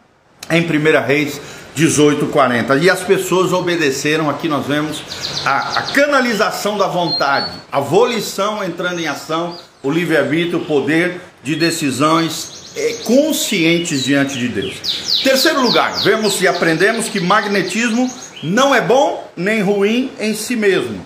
Em 0.49 0.61
1 0.61 1.05
Reis 1.05 1.39
18:40. 1.75 2.81
E 2.81 2.89
as 2.89 3.01
pessoas 3.01 3.51
obedeceram. 3.51 4.29
Aqui 4.29 4.47
nós 4.47 4.65
vemos 4.65 5.01
a, 5.45 5.79
a 5.79 5.81
canalização 5.93 6.77
da 6.77 6.87
vontade, 6.87 7.51
a 7.71 7.79
volição 7.79 8.63
entrando 8.63 8.99
em 8.99 9.07
ação, 9.07 9.57
o 9.81 9.89
livre-arbítrio, 9.89 10.59
o 10.59 10.65
poder 10.65 11.21
de 11.43 11.55
decisões 11.55 12.71
é, 12.75 12.93
conscientes 13.03 14.03
diante 14.03 14.37
de 14.37 14.47
Deus. 14.47 15.21
Terceiro 15.23 15.61
lugar, 15.61 16.03
vemos 16.03 16.39
e 16.41 16.47
aprendemos 16.47 17.09
que 17.09 17.19
magnetismo 17.19 18.09
não 18.41 18.73
é 18.73 18.81
bom 18.81 19.31
nem 19.35 19.61
ruim 19.61 20.11
em 20.19 20.35
si 20.35 20.55
mesmo. 20.55 21.05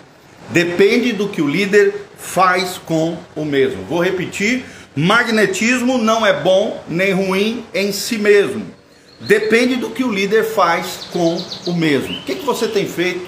Depende 0.50 1.12
do 1.12 1.28
que 1.28 1.42
o 1.42 1.48
líder 1.48 2.08
faz 2.18 2.80
com 2.86 3.18
o 3.36 3.46
mesmo. 3.46 3.84
Vou 3.84 4.02
repetir: 4.02 4.66
magnetismo 4.96 5.98
não 5.98 6.26
é 6.26 6.34
bom 6.34 6.84
nem 6.88 7.14
ruim 7.14 7.64
em 7.74 7.92
si 7.92 8.18
mesmo 8.18 8.77
depende 9.20 9.76
do 9.76 9.90
que 9.90 10.04
o 10.04 10.12
líder 10.12 10.44
faz 10.44 11.08
com 11.12 11.42
o 11.66 11.74
mesmo. 11.74 12.18
O 12.20 12.24
que, 12.24 12.36
que 12.36 12.46
você 12.46 12.68
tem 12.68 12.88
feito 12.88 13.26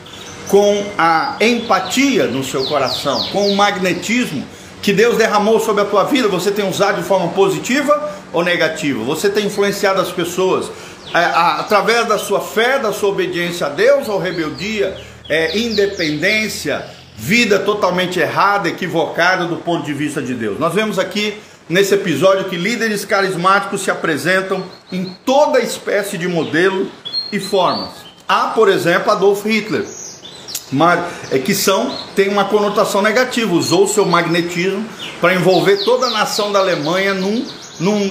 com 0.47 0.85
a 0.97 1.35
empatia 1.41 2.25
no 2.27 2.43
seu 2.43 2.65
coração, 2.65 3.23
com 3.31 3.51
o 3.51 3.55
magnetismo 3.55 4.45
que 4.81 4.93
Deus 4.93 5.17
derramou 5.17 5.59
sobre 5.59 5.81
a 5.81 5.85
tua 5.85 6.03
vida? 6.03 6.27
Você 6.27 6.51
tem 6.51 6.67
usado 6.67 7.01
de 7.01 7.07
forma 7.07 7.29
positiva 7.29 8.15
ou 8.31 8.43
negativa? 8.43 9.03
Você 9.03 9.29
tem 9.29 9.47
influenciado 9.47 9.99
as 9.99 10.11
pessoas 10.11 10.71
é, 11.13 11.17
através 11.17 12.07
da 12.07 12.19
sua 12.19 12.39
fé, 12.39 12.77
da 12.77 12.93
sua 12.93 13.09
obediência 13.09 13.67
a 13.67 13.69
Deus 13.69 14.07
ou 14.07 14.19
rebeldia, 14.19 14.95
é, 15.27 15.57
independência, 15.57 16.85
vida 17.15 17.59
totalmente 17.59 18.19
errada, 18.19 18.69
equivocada 18.69 19.45
do 19.45 19.57
ponto 19.57 19.85
de 19.85 19.93
vista 19.93 20.21
de 20.21 20.35
Deus? 20.35 20.59
Nós 20.59 20.73
vemos 20.73 20.99
aqui 20.99 21.35
nesse 21.69 21.93
episódio 21.93 22.45
que 22.45 22.57
líderes 22.57 23.05
carismáticos 23.05 23.81
se 23.81 23.91
apresentam 23.91 24.63
em 24.91 25.05
toda 25.23 25.59
espécie 25.59 26.17
de 26.17 26.27
modelo 26.27 26.89
e 27.31 27.39
formas. 27.39 27.89
Há, 28.27 28.47
por 28.47 28.67
exemplo, 28.67 29.11
Adolf 29.11 29.45
Hitler, 29.45 29.85
é 31.31 31.39
que 31.39 31.53
são 31.53 31.95
tem 32.15 32.29
uma 32.29 32.45
conotação 32.45 33.01
negativa, 33.01 33.53
usou 33.53 33.87
seu 33.87 34.05
magnetismo 34.05 34.85
para 35.21 35.33
envolver 35.33 35.77
toda 35.83 36.07
a 36.07 36.11
nação 36.11 36.51
da 36.51 36.59
Alemanha 36.59 37.13
num, 37.13 37.45
num, 37.79 38.07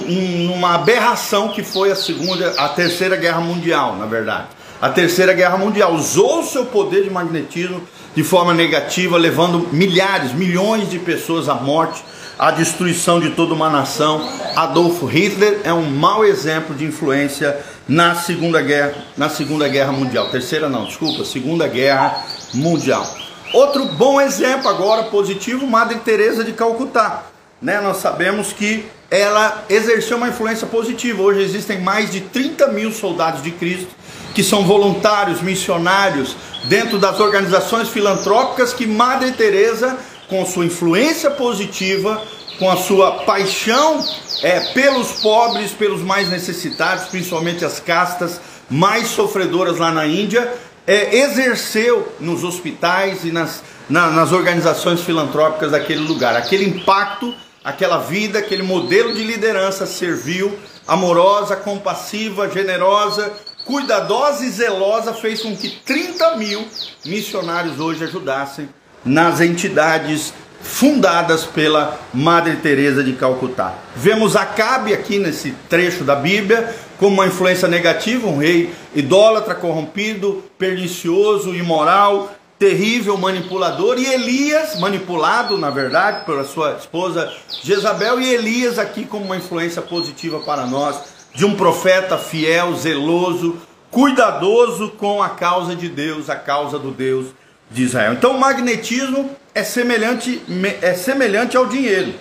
numa 0.47 0.75
aberração 0.75 1.49
que 1.49 1.63
foi 1.63 1.91
a 1.91 1.95
segunda, 1.95 2.49
a 2.57 2.69
terceira 2.69 3.15
guerra 3.15 3.41
mundial, 3.41 3.97
na 3.97 4.05
verdade. 4.05 4.47
A 4.81 4.89
terceira 4.89 5.33
guerra 5.33 5.57
mundial 5.57 5.93
usou 5.93 6.43
seu 6.43 6.65
poder 6.65 7.03
de 7.03 7.09
magnetismo 7.09 7.81
de 8.15 8.23
forma 8.23 8.53
negativa, 8.53 9.17
levando 9.17 9.67
milhares, 9.71 10.33
milhões 10.33 10.89
de 10.89 10.99
pessoas 10.99 11.49
à 11.49 11.55
morte 11.55 12.01
a 12.39 12.51
destruição 12.51 13.19
de 13.19 13.31
toda 13.31 13.53
uma 13.53 13.69
nação. 13.69 14.25
Adolfo 14.55 15.05
Hitler 15.05 15.59
é 15.65 15.73
um 15.73 15.89
mau 15.89 16.23
exemplo 16.23 16.73
de 16.73 16.85
influência 16.85 17.59
na 17.85 18.15
Segunda 18.15 18.61
Guerra, 18.61 18.95
na 19.17 19.27
Segunda 19.27 19.67
Guerra 19.67 19.91
Mundial. 19.91 20.29
Terceira 20.29 20.69
não, 20.69 20.85
desculpa, 20.85 21.25
Segunda 21.25 21.67
Guerra 21.67 22.23
Mundial. 22.53 23.05
Outro 23.53 23.83
bom 23.85 24.21
exemplo 24.21 24.69
agora 24.69 25.03
positivo, 25.03 25.67
Madre 25.67 25.99
Teresa 25.99 26.41
de 26.41 26.53
Calcutá. 26.53 27.25
Né, 27.61 27.81
nós 27.81 27.97
sabemos 27.97 28.53
que 28.53 28.85
ela 29.11 29.65
exerceu 29.69 30.15
uma 30.15 30.29
influência 30.29 30.65
positiva. 30.65 31.21
Hoje 31.21 31.41
existem 31.41 31.81
mais 31.81 32.09
de 32.09 32.21
30 32.21 32.67
mil 32.67 32.93
soldados 32.93 33.43
de 33.43 33.51
Cristo 33.51 33.89
que 34.33 34.43
são 34.43 34.63
voluntários, 34.63 35.41
missionários 35.41 36.37
dentro 36.65 36.97
das 36.97 37.19
organizações 37.19 37.89
filantrópicas 37.89 38.71
que 38.71 38.85
Madre 38.85 39.31
Teresa 39.33 39.97
com 40.29 40.45
sua 40.45 40.65
influência 40.65 41.31
positiva, 41.31 42.21
com 42.59 42.69
a 42.69 42.77
sua 42.77 43.23
paixão 43.23 44.05
é, 44.43 44.59
pelos 44.73 45.13
pobres, 45.21 45.71
pelos 45.71 46.01
mais 46.01 46.29
necessitados, 46.29 47.05
principalmente 47.05 47.65
as 47.65 47.79
castas 47.79 48.39
mais 48.69 49.07
sofredoras 49.07 49.77
lá 49.77 49.91
na 49.91 50.05
Índia, 50.05 50.53
é, 50.85 51.17
exerceu 51.17 52.15
nos 52.19 52.43
hospitais 52.43 53.23
e 53.23 53.31
nas, 53.31 53.63
na, 53.89 54.07
nas 54.11 54.31
organizações 54.31 55.01
filantrópicas 55.01 55.71
daquele 55.71 56.01
lugar. 56.01 56.35
Aquele 56.35 56.65
impacto, 56.65 57.33
aquela 57.63 57.97
vida, 57.97 58.39
aquele 58.39 58.63
modelo 58.63 59.13
de 59.13 59.23
liderança 59.23 59.85
serviu, 59.85 60.57
amorosa, 60.87 61.55
compassiva, 61.55 62.49
generosa, 62.49 63.31
cuidadosa 63.65 64.45
e 64.45 64.49
zelosa, 64.49 65.13
fez 65.13 65.41
com 65.41 65.55
que 65.55 65.69
30 65.69 66.37
mil 66.37 66.67
missionários 67.05 67.79
hoje 67.79 68.03
ajudassem 68.03 68.69
nas 69.05 69.41
entidades 69.41 70.33
fundadas 70.61 71.45
pela 71.45 71.99
Madre 72.13 72.57
Teresa 72.57 73.03
de 73.03 73.13
Calcutá. 73.13 73.75
Vemos 73.95 74.35
Acabe 74.35 74.93
aqui 74.93 75.17
nesse 75.17 75.51
trecho 75.69 76.03
da 76.03 76.15
Bíblia 76.15 76.75
como 76.97 77.15
uma 77.15 77.27
influência 77.27 77.67
negativa, 77.67 78.27
um 78.27 78.37
rei 78.37 78.73
idólatra, 78.93 79.55
corrompido, 79.55 80.43
pernicioso, 80.57 81.55
imoral, 81.55 82.33
terrível, 82.59 83.17
manipulador, 83.17 83.97
e 83.97 84.05
Elias, 84.05 84.77
manipulado, 84.77 85.57
na 85.57 85.69
verdade, 85.69 86.25
pela 86.25 86.43
sua 86.43 86.73
esposa 86.73 87.31
Jezabel, 87.63 88.19
e 88.19 88.33
Elias 88.33 88.77
aqui 88.77 89.05
como 89.05 89.23
uma 89.23 89.37
influência 89.37 89.81
positiva 89.81 90.41
para 90.41 90.65
nós, 90.65 90.99
de 91.33 91.45
um 91.45 91.55
profeta 91.55 92.17
fiel, 92.17 92.75
zeloso, 92.75 93.55
cuidadoso 93.89 94.89
com 94.97 95.23
a 95.23 95.29
causa 95.29 95.73
de 95.73 95.87
Deus, 95.87 96.29
a 96.29 96.35
causa 96.35 96.77
do 96.77 96.91
Deus 96.91 97.27
de 97.69 97.83
Israel. 97.83 98.13
Então 98.13 98.31
o 98.31 98.39
magnetismo 98.39 99.29
é 99.53 99.63
semelhante, 99.63 100.41
é 100.81 100.93
semelhante 100.93 101.57
ao 101.57 101.65
dinheiro. 101.65 102.13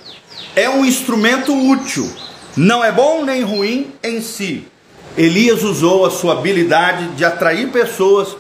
É 0.55 0.69
um 0.69 0.85
instrumento 0.85 1.55
útil. 1.55 2.11
Não 2.57 2.85
é 2.85 2.91
bom 2.91 3.25
nem 3.25 3.43
ruim 3.43 3.93
em 4.03 4.21
si. 4.21 4.67
Elias 5.17 5.63
usou 5.63 6.05
a 6.05 6.11
sua 6.11 6.35
habilidade 6.35 7.09
de 7.09 7.25
atrair 7.25 7.69
pessoas, 7.69 8.37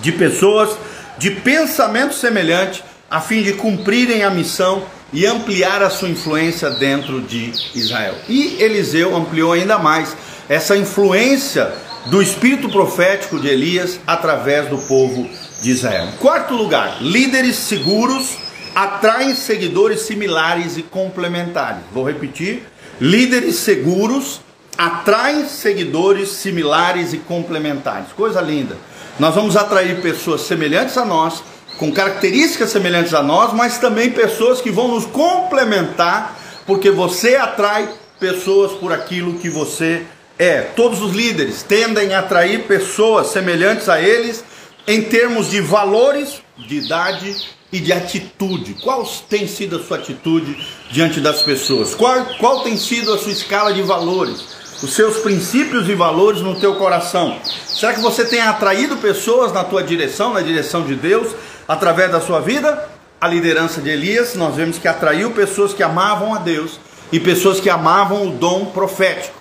de 0.00 0.12
pessoas 0.12 0.76
de 1.18 1.30
pensamento 1.30 2.14
semelhante, 2.14 2.82
a 3.10 3.20
fim 3.20 3.42
de 3.42 3.52
cumprirem 3.52 4.22
a 4.24 4.30
missão 4.30 4.82
e 5.12 5.24
ampliar 5.26 5.82
a 5.82 5.90
sua 5.90 6.08
influência 6.08 6.70
dentro 6.70 7.20
de 7.20 7.52
Israel. 7.74 8.16
E 8.28 8.56
Eliseu 8.60 9.14
ampliou 9.14 9.52
ainda 9.52 9.78
mais 9.78 10.16
essa 10.48 10.76
influência 10.76 11.72
do 12.06 12.20
espírito 12.20 12.68
profético 12.68 13.38
de 13.38 13.48
Elias 13.48 14.00
através 14.06 14.68
do 14.68 14.78
povo 14.78 15.28
de 15.64 15.70
Israel. 15.70 16.08
Quarto 16.20 16.54
lugar, 16.54 16.98
líderes 17.00 17.56
seguros 17.56 18.36
atraem 18.74 19.34
seguidores 19.34 20.02
similares 20.02 20.76
e 20.76 20.82
complementares. 20.82 21.80
Vou 21.90 22.06
repetir: 22.06 22.62
líderes 23.00 23.56
seguros 23.56 24.42
atraem 24.76 25.48
seguidores 25.48 26.28
similares 26.28 27.14
e 27.14 27.18
complementares. 27.18 28.12
Coisa 28.14 28.42
linda. 28.42 28.76
Nós 29.18 29.34
vamos 29.34 29.56
atrair 29.56 30.02
pessoas 30.02 30.42
semelhantes 30.42 30.98
a 30.98 31.04
nós, 31.04 31.42
com 31.78 31.90
características 31.90 32.68
semelhantes 32.68 33.14
a 33.14 33.22
nós, 33.22 33.54
mas 33.54 33.78
também 33.78 34.10
pessoas 34.10 34.60
que 34.60 34.70
vão 34.70 34.88
nos 34.88 35.06
complementar, 35.06 36.36
porque 36.66 36.90
você 36.90 37.36
atrai 37.36 37.88
pessoas 38.20 38.72
por 38.72 38.92
aquilo 38.92 39.38
que 39.38 39.48
você 39.48 40.02
é. 40.38 40.60
Todos 40.60 41.00
os 41.00 41.14
líderes 41.14 41.62
tendem 41.62 42.12
a 42.12 42.18
atrair 42.18 42.64
pessoas 42.64 43.28
semelhantes 43.28 43.88
a 43.88 43.98
eles 43.98 44.44
em 44.86 45.02
termos 45.02 45.50
de 45.50 45.60
valores, 45.60 46.42
de 46.56 46.76
idade 46.76 47.36
e 47.72 47.80
de 47.80 47.92
atitude. 47.92 48.74
Qual 48.82 49.04
tem 49.28 49.46
sido 49.46 49.76
a 49.76 49.82
sua 49.82 49.98
atitude 49.98 50.56
diante 50.90 51.20
das 51.20 51.42
pessoas? 51.42 51.94
Qual, 51.94 52.24
qual 52.38 52.62
tem 52.62 52.76
sido 52.76 53.12
a 53.12 53.18
sua 53.18 53.32
escala 53.32 53.72
de 53.72 53.82
valores? 53.82 54.44
Os 54.82 54.92
seus 54.92 55.18
princípios 55.18 55.88
e 55.88 55.94
valores 55.94 56.40
no 56.40 56.58
teu 56.60 56.74
coração? 56.76 57.38
Será 57.66 57.94
que 57.94 58.00
você 58.00 58.24
tem 58.24 58.40
atraído 58.40 58.96
pessoas 58.98 59.52
na 59.52 59.64
tua 59.64 59.82
direção, 59.82 60.34
na 60.34 60.40
direção 60.40 60.82
de 60.84 60.94
Deus, 60.94 61.34
através 61.66 62.10
da 62.10 62.20
sua 62.20 62.40
vida? 62.40 62.94
a 63.24 63.28
liderança 63.28 63.80
de 63.80 63.88
Elias, 63.88 64.34
nós 64.34 64.54
vemos 64.54 64.76
que 64.76 64.86
atraiu 64.86 65.30
pessoas 65.30 65.72
que 65.72 65.82
amavam 65.82 66.34
a 66.34 66.38
Deus 66.38 66.78
e 67.10 67.18
pessoas 67.18 67.58
que 67.58 67.70
amavam 67.70 68.28
o 68.28 68.30
dom 68.32 68.66
profético. 68.66 69.34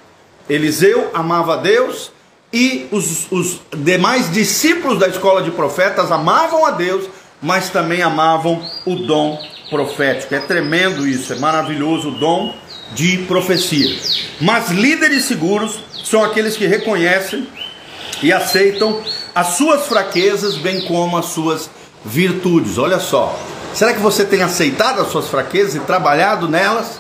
Eliseu 0.50 1.12
amava 1.14 1.56
a 1.56 1.58
Deus 1.58 2.10
e 2.54 2.88
os, 2.92 3.32
os 3.32 3.60
demais 3.76 4.32
discípulos 4.32 5.00
da 5.00 5.08
escola 5.08 5.42
de 5.42 5.50
profetas 5.50 6.12
amavam 6.12 6.64
a 6.64 6.72
Deus, 6.72 7.10
mas 7.42 7.70
também 7.70 8.04
amavam 8.04 8.64
o 8.86 8.96
dom 8.96 9.42
profético. 9.72 10.36
É 10.36 10.40
tremendo 10.40 11.08
isso, 11.08 11.34
é 11.34 11.36
maravilhoso 11.38 12.10
o 12.10 12.12
dom 12.12 12.54
de 12.94 13.18
profecia. 13.24 14.00
Mas 14.40 14.70
líderes 14.70 15.26
seguros 15.26 15.80
são 16.06 16.24
aqueles 16.24 16.56
que 16.56 16.68
reconhecem 16.68 17.48
e 18.22 18.32
aceitam 18.32 19.02
as 19.34 19.58
suas 19.58 19.88
fraquezas, 19.88 20.56
bem 20.58 20.82
como 20.82 21.18
as 21.18 21.26
suas 21.26 21.72
virtudes. 22.06 22.78
Olha 22.78 23.00
só, 23.00 23.36
será 23.74 23.94
que 23.94 24.00
você 24.00 24.24
tem 24.24 24.44
aceitado 24.44 25.02
as 25.02 25.12
suas 25.12 25.28
fraquezas 25.28 25.74
e 25.74 25.80
trabalhado 25.80 26.48
nelas? 26.48 27.00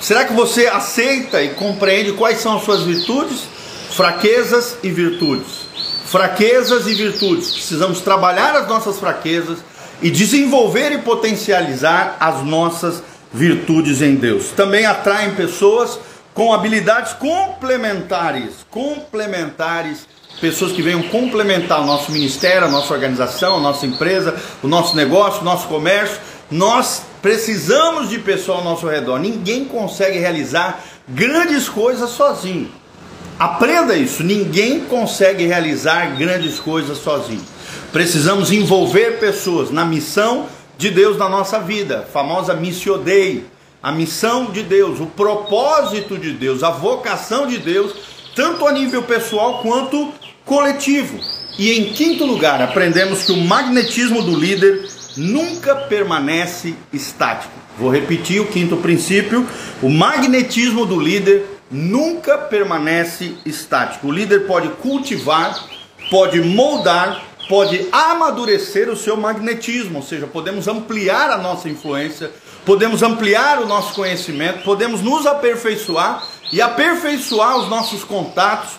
Será 0.00 0.24
que 0.24 0.32
você 0.32 0.68
aceita 0.68 1.42
e 1.42 1.54
compreende 1.54 2.12
quais 2.12 2.38
são 2.38 2.56
as 2.56 2.62
suas 2.62 2.84
virtudes? 2.84 3.57
Fraquezas 3.90 4.76
e 4.82 4.90
virtudes. 4.90 5.66
Fraquezas 6.06 6.86
e 6.86 6.94
virtudes. 6.94 7.52
Precisamos 7.52 8.00
trabalhar 8.00 8.54
as 8.54 8.68
nossas 8.68 8.98
fraquezas 8.98 9.58
e 10.00 10.10
desenvolver 10.10 10.92
e 10.92 10.98
potencializar 10.98 12.16
as 12.20 12.44
nossas 12.44 13.02
virtudes 13.32 14.00
em 14.00 14.14
Deus. 14.14 14.50
Também 14.50 14.86
atraem 14.86 15.34
pessoas 15.34 15.98
com 16.32 16.52
habilidades 16.52 17.14
complementares, 17.14 18.64
complementares, 18.70 20.06
pessoas 20.40 20.70
que 20.70 20.82
venham 20.82 21.02
complementar 21.04 21.80
o 21.80 21.86
nosso 21.86 22.12
ministério, 22.12 22.68
a 22.68 22.70
nossa 22.70 22.94
organização, 22.94 23.56
a 23.56 23.60
nossa 23.60 23.86
empresa, 23.86 24.36
o 24.62 24.68
nosso 24.68 24.94
negócio, 24.94 25.40
o 25.40 25.44
nosso 25.44 25.66
comércio. 25.66 26.18
Nós 26.50 27.02
precisamos 27.20 28.08
de 28.08 28.18
pessoas 28.18 28.58
ao 28.58 28.64
nosso 28.64 28.86
redor. 28.86 29.18
Ninguém 29.18 29.64
consegue 29.64 30.18
realizar 30.18 30.80
grandes 31.08 31.68
coisas 31.68 32.10
sozinho. 32.10 32.70
Aprenda 33.38 33.96
isso, 33.96 34.24
ninguém 34.24 34.80
consegue 34.80 35.46
realizar 35.46 36.16
grandes 36.16 36.58
coisas 36.58 36.98
sozinho. 36.98 37.44
Precisamos 37.92 38.50
envolver 38.50 39.20
pessoas 39.20 39.70
na 39.70 39.84
missão 39.84 40.46
de 40.76 40.90
Deus 40.90 41.16
na 41.16 41.28
nossa 41.28 41.60
vida, 41.60 42.08
famosa 42.12 42.54
missio 42.54 42.98
Dei, 42.98 43.44
a 43.80 43.92
missão 43.92 44.46
de 44.46 44.64
Deus, 44.64 44.98
o 44.98 45.06
propósito 45.06 46.18
de 46.18 46.32
Deus, 46.32 46.64
a 46.64 46.70
vocação 46.70 47.46
de 47.46 47.58
Deus, 47.58 47.94
tanto 48.34 48.66
a 48.66 48.72
nível 48.72 49.04
pessoal 49.04 49.62
quanto 49.62 50.12
coletivo. 50.44 51.20
E 51.56 51.70
em 51.72 51.92
quinto 51.92 52.26
lugar, 52.26 52.60
aprendemos 52.60 53.22
que 53.22 53.32
o 53.32 53.36
magnetismo 53.36 54.20
do 54.20 54.36
líder 54.36 54.88
nunca 55.16 55.76
permanece 55.76 56.74
estático. 56.92 57.52
Vou 57.78 57.90
repetir 57.90 58.40
o 58.40 58.46
quinto 58.46 58.76
princípio: 58.78 59.46
o 59.80 59.88
magnetismo 59.88 60.84
do 60.84 60.98
líder 61.00 61.57
nunca 61.70 62.38
permanece 62.38 63.36
estático. 63.44 64.08
O 64.08 64.12
líder 64.12 64.46
pode 64.46 64.68
cultivar, 64.76 65.64
pode 66.10 66.40
moldar 66.40 67.28
pode 67.48 67.88
amadurecer 67.90 68.90
o 68.90 68.96
seu 68.96 69.16
magnetismo, 69.16 69.96
ou 69.96 70.04
seja, 70.04 70.26
podemos 70.26 70.68
ampliar 70.68 71.30
a 71.30 71.38
nossa 71.38 71.68
influência, 71.68 72.30
podemos 72.64 73.02
ampliar 73.02 73.60
o 73.60 73.66
nosso 73.66 73.94
conhecimento, 73.94 74.62
podemos 74.62 75.00
nos 75.00 75.26
aperfeiçoar 75.26 76.22
e 76.52 76.60
aperfeiçoar 76.60 77.56
os 77.56 77.68
nossos 77.68 78.04
contatos, 78.04 78.72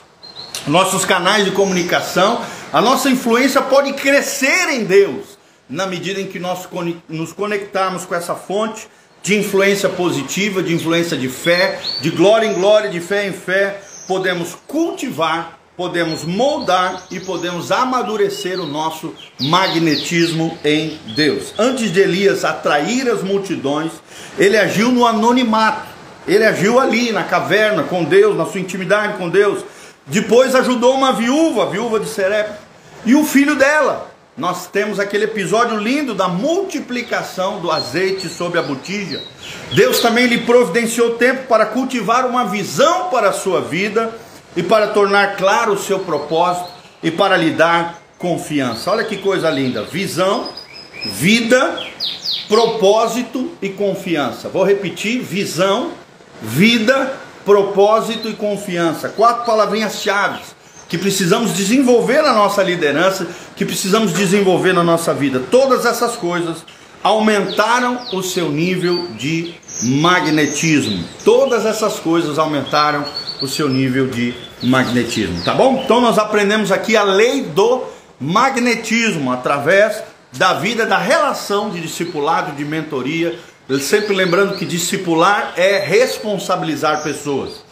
nossos 0.68 1.04
canais 1.04 1.46
de 1.46 1.52
comunicação. 1.52 2.42
A 2.72 2.80
nossa 2.80 3.10
influência 3.10 3.62
pode 3.62 3.94
crescer 3.94 4.70
em 4.70 4.84
Deus 4.84 5.40
na 5.68 5.86
medida 5.86 6.22
em 6.22 6.28
que 6.28 6.40
nós 6.40 6.68
nos 7.08 7.34
conectarmos 7.34 8.06
com 8.06 8.16
essa 8.16 8.36
fonte 8.36 8.88
de 9.22 9.38
influência 9.38 9.90
positiva, 9.90 10.64
de 10.64 10.74
influência 10.74 11.18
de 11.18 11.30
fé, 11.30 11.80
de 12.02 12.10
glória 12.10 12.48
em 12.48 12.54
glória, 12.54 12.90
de 12.90 13.00
fé 13.00 13.28
em 13.28 13.34
fé, 13.34 13.82
podemos 14.08 14.56
cultivar 14.68 15.60
podemos 15.80 16.26
moldar 16.26 17.06
e 17.10 17.22
podemos 17.22 17.72
amadurecer 17.72 18.60
o 18.60 18.66
nosso 18.66 19.16
magnetismo 19.40 20.60
em 20.62 21.00
Deus. 21.16 21.54
Antes 21.58 21.94
de 21.94 22.02
Elias 22.02 22.44
atrair 22.44 23.10
as 23.10 23.24
multidões, 23.24 23.94
ele 24.38 24.58
agiu 24.58 24.92
no 24.92 25.08
anonimato. 25.08 25.88
Ele 26.28 26.44
agiu 26.44 26.82
ali 26.82 27.14
na 27.14 27.24
caverna 27.24 27.84
com 27.84 28.04
Deus, 28.04 28.36
na 28.36 28.46
sua 28.46 28.60
intimidade 28.60 29.18
com 29.18 29.30
Deus. 29.30 29.64
Depois 30.06 30.54
ajudou 30.54 30.96
uma 30.96 31.14
viúva, 31.14 31.64
a 31.64 31.70
viúva 31.70 31.98
de 31.98 32.10
Serep, 32.10 32.52
e 33.06 33.16
o 33.16 33.24
filho 33.24 33.56
dela. 33.56 34.09
Nós 34.40 34.68
temos 34.68 35.02
aquele 35.02 35.26
episódio 35.26 35.78
lindo 35.78 36.16
da 36.16 36.30
multiplicação 36.30 37.60
do 37.60 37.70
azeite 37.70 38.30
sobre 38.30 38.58
a 38.58 38.62
botija. 38.62 39.22
Deus 39.74 40.00
também 40.00 40.28
lhe 40.28 40.38
providenciou 40.38 41.16
tempo 41.16 41.46
para 41.48 41.66
cultivar 41.66 42.26
uma 42.26 42.46
visão 42.46 43.10
para 43.10 43.32
a 43.32 43.34
sua 43.34 43.60
vida 43.60 44.18
e 44.56 44.64
para 44.64 44.88
tornar 44.88 45.36
claro 45.36 45.74
o 45.74 45.78
seu 45.78 46.00
propósito 46.00 46.70
e 47.04 47.12
para 47.12 47.36
lhe 47.36 47.52
dar 47.52 48.02
confiança. 48.18 48.90
Olha 48.90 49.04
que 49.04 49.18
coisa 49.18 49.50
linda: 49.50 49.84
visão, 49.84 50.48
vida, 51.06 51.78
propósito 52.48 53.52
e 53.62 53.68
confiança. 53.68 54.48
Vou 54.48 54.64
repetir: 54.64 55.20
visão, 55.22 55.92
vida, 56.42 57.12
propósito 57.44 58.30
e 58.30 58.34
confiança. 58.34 59.10
Quatro 59.10 59.44
palavrinhas-chave 59.44 60.40
que 60.90 60.98
precisamos 60.98 61.54
desenvolver 61.54 62.24
na 62.24 62.34
nossa 62.34 62.64
liderança, 62.64 63.28
que 63.56 63.64
precisamos 63.64 64.12
desenvolver 64.12 64.74
na 64.74 64.84
nossa 64.84 65.14
vida. 65.14 65.40
Todas 65.52 65.86
essas 65.86 66.16
coisas 66.16 66.58
aumentaram 67.04 68.00
o 68.12 68.24
seu 68.24 68.52
nível 68.52 69.08
de 69.18 69.54
magnetismo. 69.84 71.06
Todas 71.24 71.66
essas 71.66 72.00
coisas 72.00 72.40
aumentaram 72.40 73.06
o 73.40 73.48
seu 73.48 73.70
nível 73.70 74.08
de 74.08 74.34
magnetismo, 74.64 75.42
tá 75.44 75.54
bom? 75.54 75.82
Então 75.86 76.02
nós 76.02 76.18
aprendemos 76.18 76.72
aqui 76.72 76.98
a 76.98 77.04
lei 77.04 77.44
do 77.44 77.84
magnetismo 78.20 79.32
através 79.32 80.04
da 80.34 80.56
vida 80.56 80.86
da 80.86 80.98
relação 80.98 81.70
de 81.70 81.80
discipulado, 81.80 82.52
de 82.56 82.66
mentoria. 82.66 83.38
Sempre 83.80 84.16
lembrando 84.16 84.58
que 84.58 84.66
discipular 84.66 85.54
é 85.56 85.78
responsabilizar 85.80 87.04
pessoas. 87.04 87.64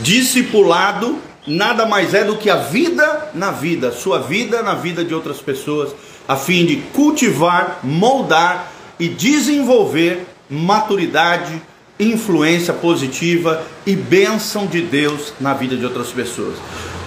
Discipulado 0.00 1.18
nada 1.46 1.86
mais 1.86 2.14
é 2.14 2.24
do 2.24 2.36
que 2.36 2.50
a 2.50 2.56
vida 2.56 3.30
na 3.34 3.50
vida, 3.50 3.92
sua 3.92 4.18
vida 4.18 4.62
na 4.62 4.74
vida 4.74 5.04
de 5.04 5.14
outras 5.14 5.38
pessoas, 5.38 5.94
a 6.26 6.36
fim 6.36 6.66
de 6.66 6.76
cultivar, 6.92 7.80
moldar 7.82 8.72
e 8.98 9.08
desenvolver 9.08 10.26
maturidade, 10.48 11.60
influência 11.98 12.74
positiva 12.74 13.62
e 13.86 13.94
bênção 13.94 14.66
de 14.66 14.82
Deus 14.82 15.32
na 15.40 15.54
vida 15.54 15.76
de 15.76 15.84
outras 15.84 16.08
pessoas. 16.08 16.56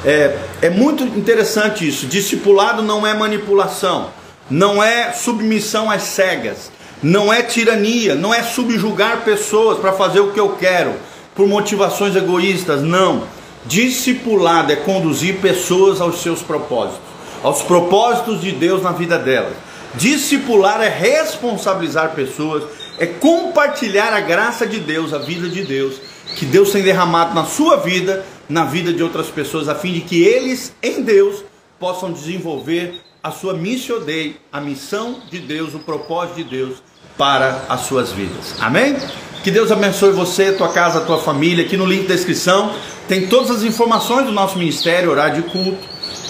É, 0.06 0.38
é 0.62 0.70
muito 0.70 1.04
interessante 1.04 1.88
isso. 1.88 2.06
Discipulado 2.06 2.82
não 2.82 3.06
é 3.06 3.14
manipulação, 3.14 4.10
não 4.50 4.82
é 4.82 5.12
submissão 5.12 5.92
às 5.92 6.04
cegas, 6.04 6.72
não 7.04 7.32
é 7.32 7.44
tirania, 7.44 8.16
não 8.16 8.34
é 8.34 8.44
subjugar 8.44 9.24
pessoas 9.24 9.78
para 9.78 9.92
fazer 9.94 10.22
o 10.22 10.32
que 10.32 10.40
eu 10.40 10.50
quero 10.50 10.94
por 11.36 11.48
motivações 11.48 12.16
egoístas. 12.16 12.82
Não. 12.82 13.24
Discipulado 13.66 14.72
é 14.72 14.76
conduzir 14.76 15.38
pessoas 15.38 16.00
aos 16.02 16.22
seus 16.22 16.42
propósitos, 16.42 17.02
aos 17.44 17.62
propósitos 17.62 18.42
de 18.42 18.52
Deus 18.52 18.82
na 18.82 18.92
vida 18.92 19.18
delas. 19.18 19.54
Discipular 19.96 20.82
é 20.82 20.90
responsabilizar 20.90 22.14
pessoas 22.14 22.64
é 23.00 23.06
compartilhar 23.06 24.14
a 24.14 24.20
graça 24.20 24.68
de 24.68 24.80
Deus, 24.80 25.14
a 25.14 25.18
vida 25.18 25.48
de 25.48 25.64
Deus, 25.64 25.96
que 26.36 26.46
Deus 26.46 26.72
tem 26.72 26.84
derramado 26.84 27.34
na 27.34 27.46
sua 27.46 27.78
vida, 27.78 28.26
na 28.48 28.66
vida 28.66 28.92
de 28.92 29.02
outras 29.02 29.28
pessoas, 29.28 29.70
a 29.70 29.76
fim 29.76 29.94
de 29.94 30.02
que 30.02 30.22
eles, 30.22 30.74
em 30.84 31.02
Deus, 31.02 31.44
possam 31.80 32.12
desenvolver 32.12 33.02
a 33.24 33.32
sua 33.32 33.54
missão 33.54 34.02
dei, 34.02 34.36
a 34.52 34.60
missão 34.60 35.22
de 35.32 35.40
Deus, 35.40 35.74
o 35.74 35.80
propósito 35.80 36.36
de 36.36 36.44
Deus 36.44 36.84
para 37.18 37.66
as 37.70 37.82
suas 37.82 38.12
vidas. 38.12 38.56
Amém? 38.60 38.98
Que 39.44 39.52
Deus 39.52 39.72
abençoe 39.72 40.12
você, 40.12 40.52
tua 40.52 40.70
casa, 40.70 41.02
tua 41.02 41.20
família. 41.20 41.66
Aqui 41.66 41.78
no 41.78 41.86
link 41.86 42.08
da 42.08 42.16
descrição 42.16 42.74
tem 43.10 43.26
todas 43.26 43.50
as 43.50 43.64
informações 43.64 44.28
do 44.28 44.32
nosso 44.32 44.56
ministério, 44.60 45.10
horário 45.10 45.42
de 45.42 45.50
culto. 45.50 45.80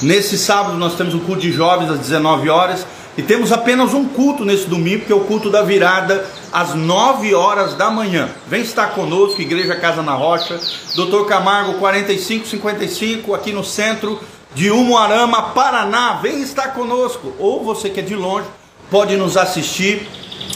Nesse 0.01 0.37
sábado 0.37 0.77
nós 0.77 0.95
temos 0.95 1.13
um 1.13 1.19
culto 1.19 1.41
de 1.41 1.51
jovens 1.51 1.91
às 1.91 1.99
19 1.99 2.49
horas. 2.49 2.85
E 3.17 3.21
temos 3.21 3.51
apenas 3.51 3.93
um 3.93 4.05
culto 4.05 4.45
nesse 4.45 4.65
domingo, 4.65 5.03
que 5.03 5.11
é 5.11 5.15
o 5.15 5.25
culto 5.25 5.49
da 5.49 5.61
virada, 5.61 6.25
às 6.53 6.73
9 6.73 7.35
horas 7.35 7.73
da 7.73 7.91
manhã. 7.91 8.29
Vem 8.47 8.61
estar 8.61 8.91
conosco, 8.91 9.41
Igreja 9.41 9.75
Casa 9.75 10.01
na 10.01 10.13
Rocha, 10.13 10.57
Doutor 10.95 11.27
Camargo 11.27 11.73
4555, 11.79 13.33
aqui 13.33 13.51
no 13.51 13.63
centro 13.63 14.17
de 14.55 14.71
Umuarama, 14.71 15.49
Paraná. 15.49 16.13
Vem 16.21 16.41
estar 16.41 16.69
conosco. 16.69 17.33
Ou 17.39 17.61
você 17.61 17.89
que 17.89 17.99
é 17.99 18.03
de 18.03 18.15
longe, 18.15 18.47
pode 18.89 19.17
nos 19.17 19.35
assistir 19.35 20.07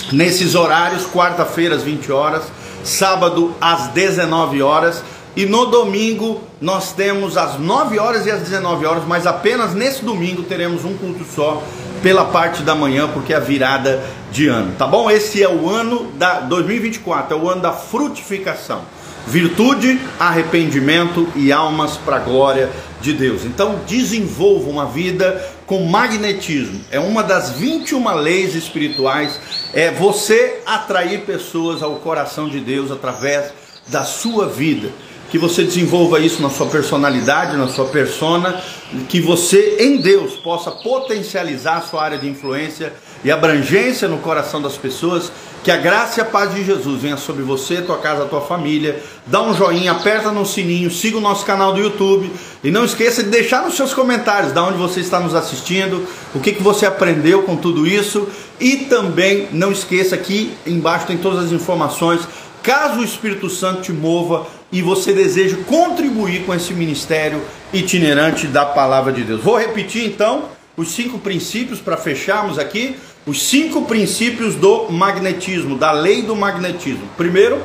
nesses 0.09 0.55
horários, 0.55 1.05
quarta-feira 1.05 1.75
às 1.75 1.83
20 1.83 2.13
horas, 2.13 2.43
sábado 2.81 3.53
às 3.59 3.89
19 3.89 4.61
horas. 4.61 5.03
E 5.35 5.47
no 5.47 5.65
domingo 5.65 6.41
nós 6.61 6.91
temos 6.91 7.37
às 7.37 7.59
9 7.59 7.97
horas 7.97 8.25
e 8.27 8.31
às 8.31 8.41
19 8.41 8.85
horas, 8.85 9.03
mas 9.07 9.25
apenas 9.25 9.73
nesse 9.73 10.05
domingo 10.05 10.43
teremos 10.43 10.85
um 10.85 10.95
culto 10.95 11.25
só 11.25 11.63
pela 12.03 12.25
parte 12.25 12.61
da 12.61 12.75
manhã, 12.75 13.09
porque 13.11 13.33
é 13.33 13.37
a 13.37 13.39
virada 13.39 14.03
de 14.31 14.47
ano, 14.47 14.75
tá 14.77 14.85
bom? 14.85 15.09
Esse 15.09 15.41
é 15.41 15.49
o 15.49 15.67
ano 15.69 16.11
da 16.17 16.41
2024, 16.41 17.35
é 17.35 17.39
o 17.39 17.49
ano 17.49 17.61
da 17.61 17.71
frutificação. 17.71 18.81
Virtude, 19.25 19.99
arrependimento 20.19 21.27
e 21.35 21.51
almas 21.51 21.97
para 21.97 22.17
a 22.17 22.19
glória 22.19 22.69
de 23.01 23.13
Deus. 23.13 23.45
Então, 23.45 23.79
desenvolva 23.87 24.69
uma 24.69 24.85
vida 24.85 25.43
com 25.65 25.85
magnetismo. 25.85 26.81
É 26.91 26.99
uma 26.99 27.23
das 27.23 27.51
21 27.51 28.15
leis 28.15 28.53
espirituais, 28.53 29.39
é 29.73 29.89
você 29.89 30.61
atrair 30.65 31.21
pessoas 31.21 31.81
ao 31.81 31.95
coração 31.95 32.49
de 32.49 32.59
Deus 32.59 32.91
através 32.91 33.51
da 33.87 34.03
sua 34.03 34.47
vida 34.47 34.89
que 35.33 35.39
você 35.39 35.63
desenvolva 35.63 36.19
isso 36.19 36.43
na 36.43 36.49
sua 36.51 36.67
personalidade, 36.67 37.57
na 37.57 37.67
sua 37.67 37.85
persona, 37.85 38.61
que 39.09 39.19
você 39.19 39.77
em 39.79 39.97
Deus 39.97 40.33
possa 40.35 40.69
potencializar 40.69 41.77
a 41.77 41.81
sua 41.81 42.03
área 42.03 42.19
de 42.19 42.29
influência 42.29 42.93
e 43.23 43.31
abrangência 43.31 44.07
no 44.07 44.19
coração 44.19 44.61
das 44.61 44.77
pessoas, 44.77 45.31
que 45.63 45.71
a 45.71 45.77
graça 45.77 46.19
e 46.19 46.21
a 46.21 46.25
paz 46.25 46.53
de 46.53 46.63
Jesus 46.63 47.01
venha 47.01 47.17
sobre 47.17 47.41
você, 47.41 47.81
tua 47.81 47.97
casa, 47.97 48.25
tua 48.25 48.41
família. 48.41 49.01
Dá 49.25 49.41
um 49.41 49.55
joinha, 49.55 49.93
aperta 49.93 50.31
no 50.31 50.45
sininho, 50.45 50.91
siga 50.91 51.17
o 51.17 51.21
nosso 51.21 51.43
canal 51.43 51.73
do 51.73 51.81
YouTube. 51.81 52.31
E 52.63 52.69
não 52.69 52.85
esqueça 52.85 53.23
de 53.23 53.31
deixar 53.31 53.63
nos 53.63 53.75
seus 53.75 53.91
comentários 53.91 54.51
da 54.51 54.63
onde 54.63 54.77
você 54.77 54.99
está 54.99 55.19
nos 55.19 55.33
assistindo, 55.33 56.05
o 56.35 56.39
que, 56.39 56.51
que 56.51 56.61
você 56.61 56.85
aprendeu 56.85 57.41
com 57.41 57.55
tudo 57.55 57.87
isso. 57.87 58.27
E 58.59 58.85
também 58.85 59.47
não 59.51 59.71
esqueça 59.71 60.15
que 60.15 60.53
embaixo 60.63 61.07
tem 61.07 61.17
todas 61.17 61.45
as 61.45 61.51
informações. 61.51 62.21
Caso 62.61 62.99
o 62.99 63.03
Espírito 63.03 63.49
Santo 63.49 63.81
te 63.81 63.91
mova 63.91 64.45
e 64.73 64.81
você 64.81 65.13
deseja 65.13 65.55
contribuir 65.67 66.45
com 66.47 66.53
esse 66.53 66.73
ministério 66.73 67.39
itinerante 67.71 68.47
da 68.47 68.65
palavra 68.65 69.13
de 69.13 69.23
Deus. 69.23 69.39
Vou 69.39 69.55
repetir 69.55 70.03
então 70.03 70.45
os 70.75 70.91
cinco 70.93 71.19
princípios 71.19 71.79
para 71.79 71.95
fecharmos 71.95 72.57
aqui, 72.57 72.95
os 73.27 73.43
cinco 73.43 73.83
princípios 73.83 74.55
do 74.55 74.91
magnetismo, 74.91 75.77
da 75.77 75.91
lei 75.91 76.23
do 76.23 76.35
magnetismo. 76.35 77.07
Primeiro, 77.15 77.61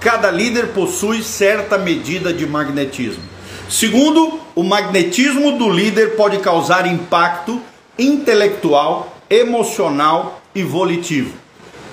cada 0.00 0.32
líder 0.32 0.70
possui 0.70 1.22
certa 1.22 1.78
medida 1.78 2.32
de 2.32 2.44
magnetismo. 2.44 3.22
Segundo, 3.70 4.40
o 4.56 4.64
magnetismo 4.64 5.56
do 5.56 5.70
líder 5.70 6.16
pode 6.16 6.38
causar 6.38 6.88
impacto 6.88 7.62
intelectual, 7.96 9.16
emocional 9.30 10.42
e 10.52 10.64
volitivo. 10.64 11.32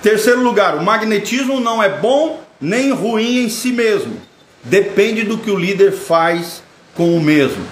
Terceiro 0.02 0.42
lugar, 0.42 0.76
o 0.76 0.84
magnetismo 0.84 1.60
não 1.60 1.84
é 1.84 1.90
bom 1.90 2.42
nem 2.60 2.92
ruim 2.92 3.44
em 3.44 3.50
si 3.50 3.72
mesmo 3.72 4.18
depende 4.66 5.24
do 5.24 5.38
que 5.38 5.50
o 5.50 5.58
líder 5.58 5.92
faz 5.94 6.62
com 6.96 7.16
o 7.16 7.22
mesmo. 7.22 7.66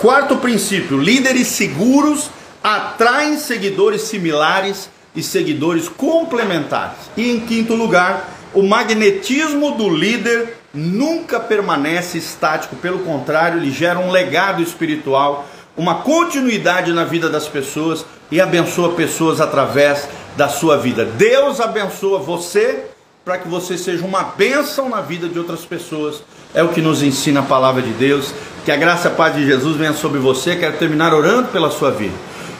Quarto 0.00 0.36
princípio: 0.36 0.98
líderes 0.98 1.46
seguros 1.48 2.30
atraem 2.62 3.38
seguidores 3.38 4.02
similares 4.02 4.90
e 5.14 5.22
seguidores 5.22 5.88
complementares. 5.88 6.98
E 7.16 7.30
em 7.30 7.40
quinto 7.40 7.74
lugar, 7.74 8.30
o 8.54 8.62
magnetismo 8.62 9.72
do 9.72 9.88
líder 9.88 10.56
nunca 10.74 11.38
permanece 11.38 12.18
estático, 12.18 12.76
pelo 12.76 13.00
contrário, 13.00 13.58
ele 13.58 13.70
gera 13.70 13.98
um 13.98 14.10
legado 14.10 14.62
espiritual, 14.62 15.46
uma 15.76 15.96
continuidade 15.96 16.92
na 16.92 17.04
vida 17.04 17.28
das 17.28 17.46
pessoas 17.46 18.04
e 18.30 18.40
abençoa 18.40 18.94
pessoas 18.94 19.40
através 19.40 20.08
da 20.36 20.48
sua 20.48 20.78
vida. 20.78 21.04
Deus 21.04 21.60
abençoa 21.60 22.18
você 22.18 22.86
para 23.24 23.38
que 23.38 23.48
você 23.48 23.78
seja 23.78 24.04
uma 24.04 24.24
bênção 24.24 24.88
na 24.88 25.00
vida 25.00 25.28
de 25.28 25.38
outras 25.38 25.64
pessoas. 25.64 26.22
É 26.52 26.62
o 26.62 26.70
que 26.70 26.80
nos 26.80 27.02
ensina 27.02 27.40
a 27.40 27.44
palavra 27.44 27.80
de 27.80 27.92
Deus. 27.92 28.34
Que 28.64 28.72
a 28.72 28.76
graça 28.76 29.08
e 29.08 29.12
a 29.12 29.14
paz 29.14 29.34
de 29.34 29.46
Jesus 29.46 29.76
venha 29.76 29.92
sobre 29.92 30.18
você. 30.18 30.56
Quero 30.56 30.76
terminar 30.76 31.14
orando 31.14 31.48
pela 31.48 31.70
sua 31.70 31.90
vida. 31.90 32.14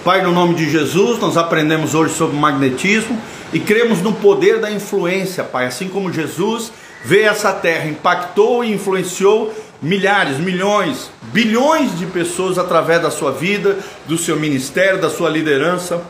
Pai, 0.04 0.22
no 0.22 0.32
nome 0.32 0.54
de 0.54 0.70
Jesus, 0.70 1.18
nós 1.18 1.36
aprendemos 1.36 1.94
hoje 1.94 2.14
sobre 2.14 2.36
magnetismo 2.36 3.20
e 3.52 3.58
cremos 3.58 4.00
no 4.02 4.12
poder 4.12 4.60
da 4.60 4.70
influência, 4.70 5.42
Pai. 5.42 5.66
Assim 5.66 5.88
como 5.88 6.12
Jesus 6.12 6.72
veio 7.04 7.28
essa 7.28 7.52
terra, 7.52 7.88
impactou 7.88 8.64
e 8.64 8.72
influenciou 8.72 9.52
milhares, 9.80 10.38
milhões, 10.38 11.10
bilhões 11.32 11.98
de 11.98 12.06
pessoas 12.06 12.56
através 12.56 13.02
da 13.02 13.10
sua 13.10 13.32
vida, 13.32 13.78
do 14.06 14.16
seu 14.16 14.36
ministério, 14.38 15.00
da 15.00 15.10
sua 15.10 15.28
liderança 15.28 16.00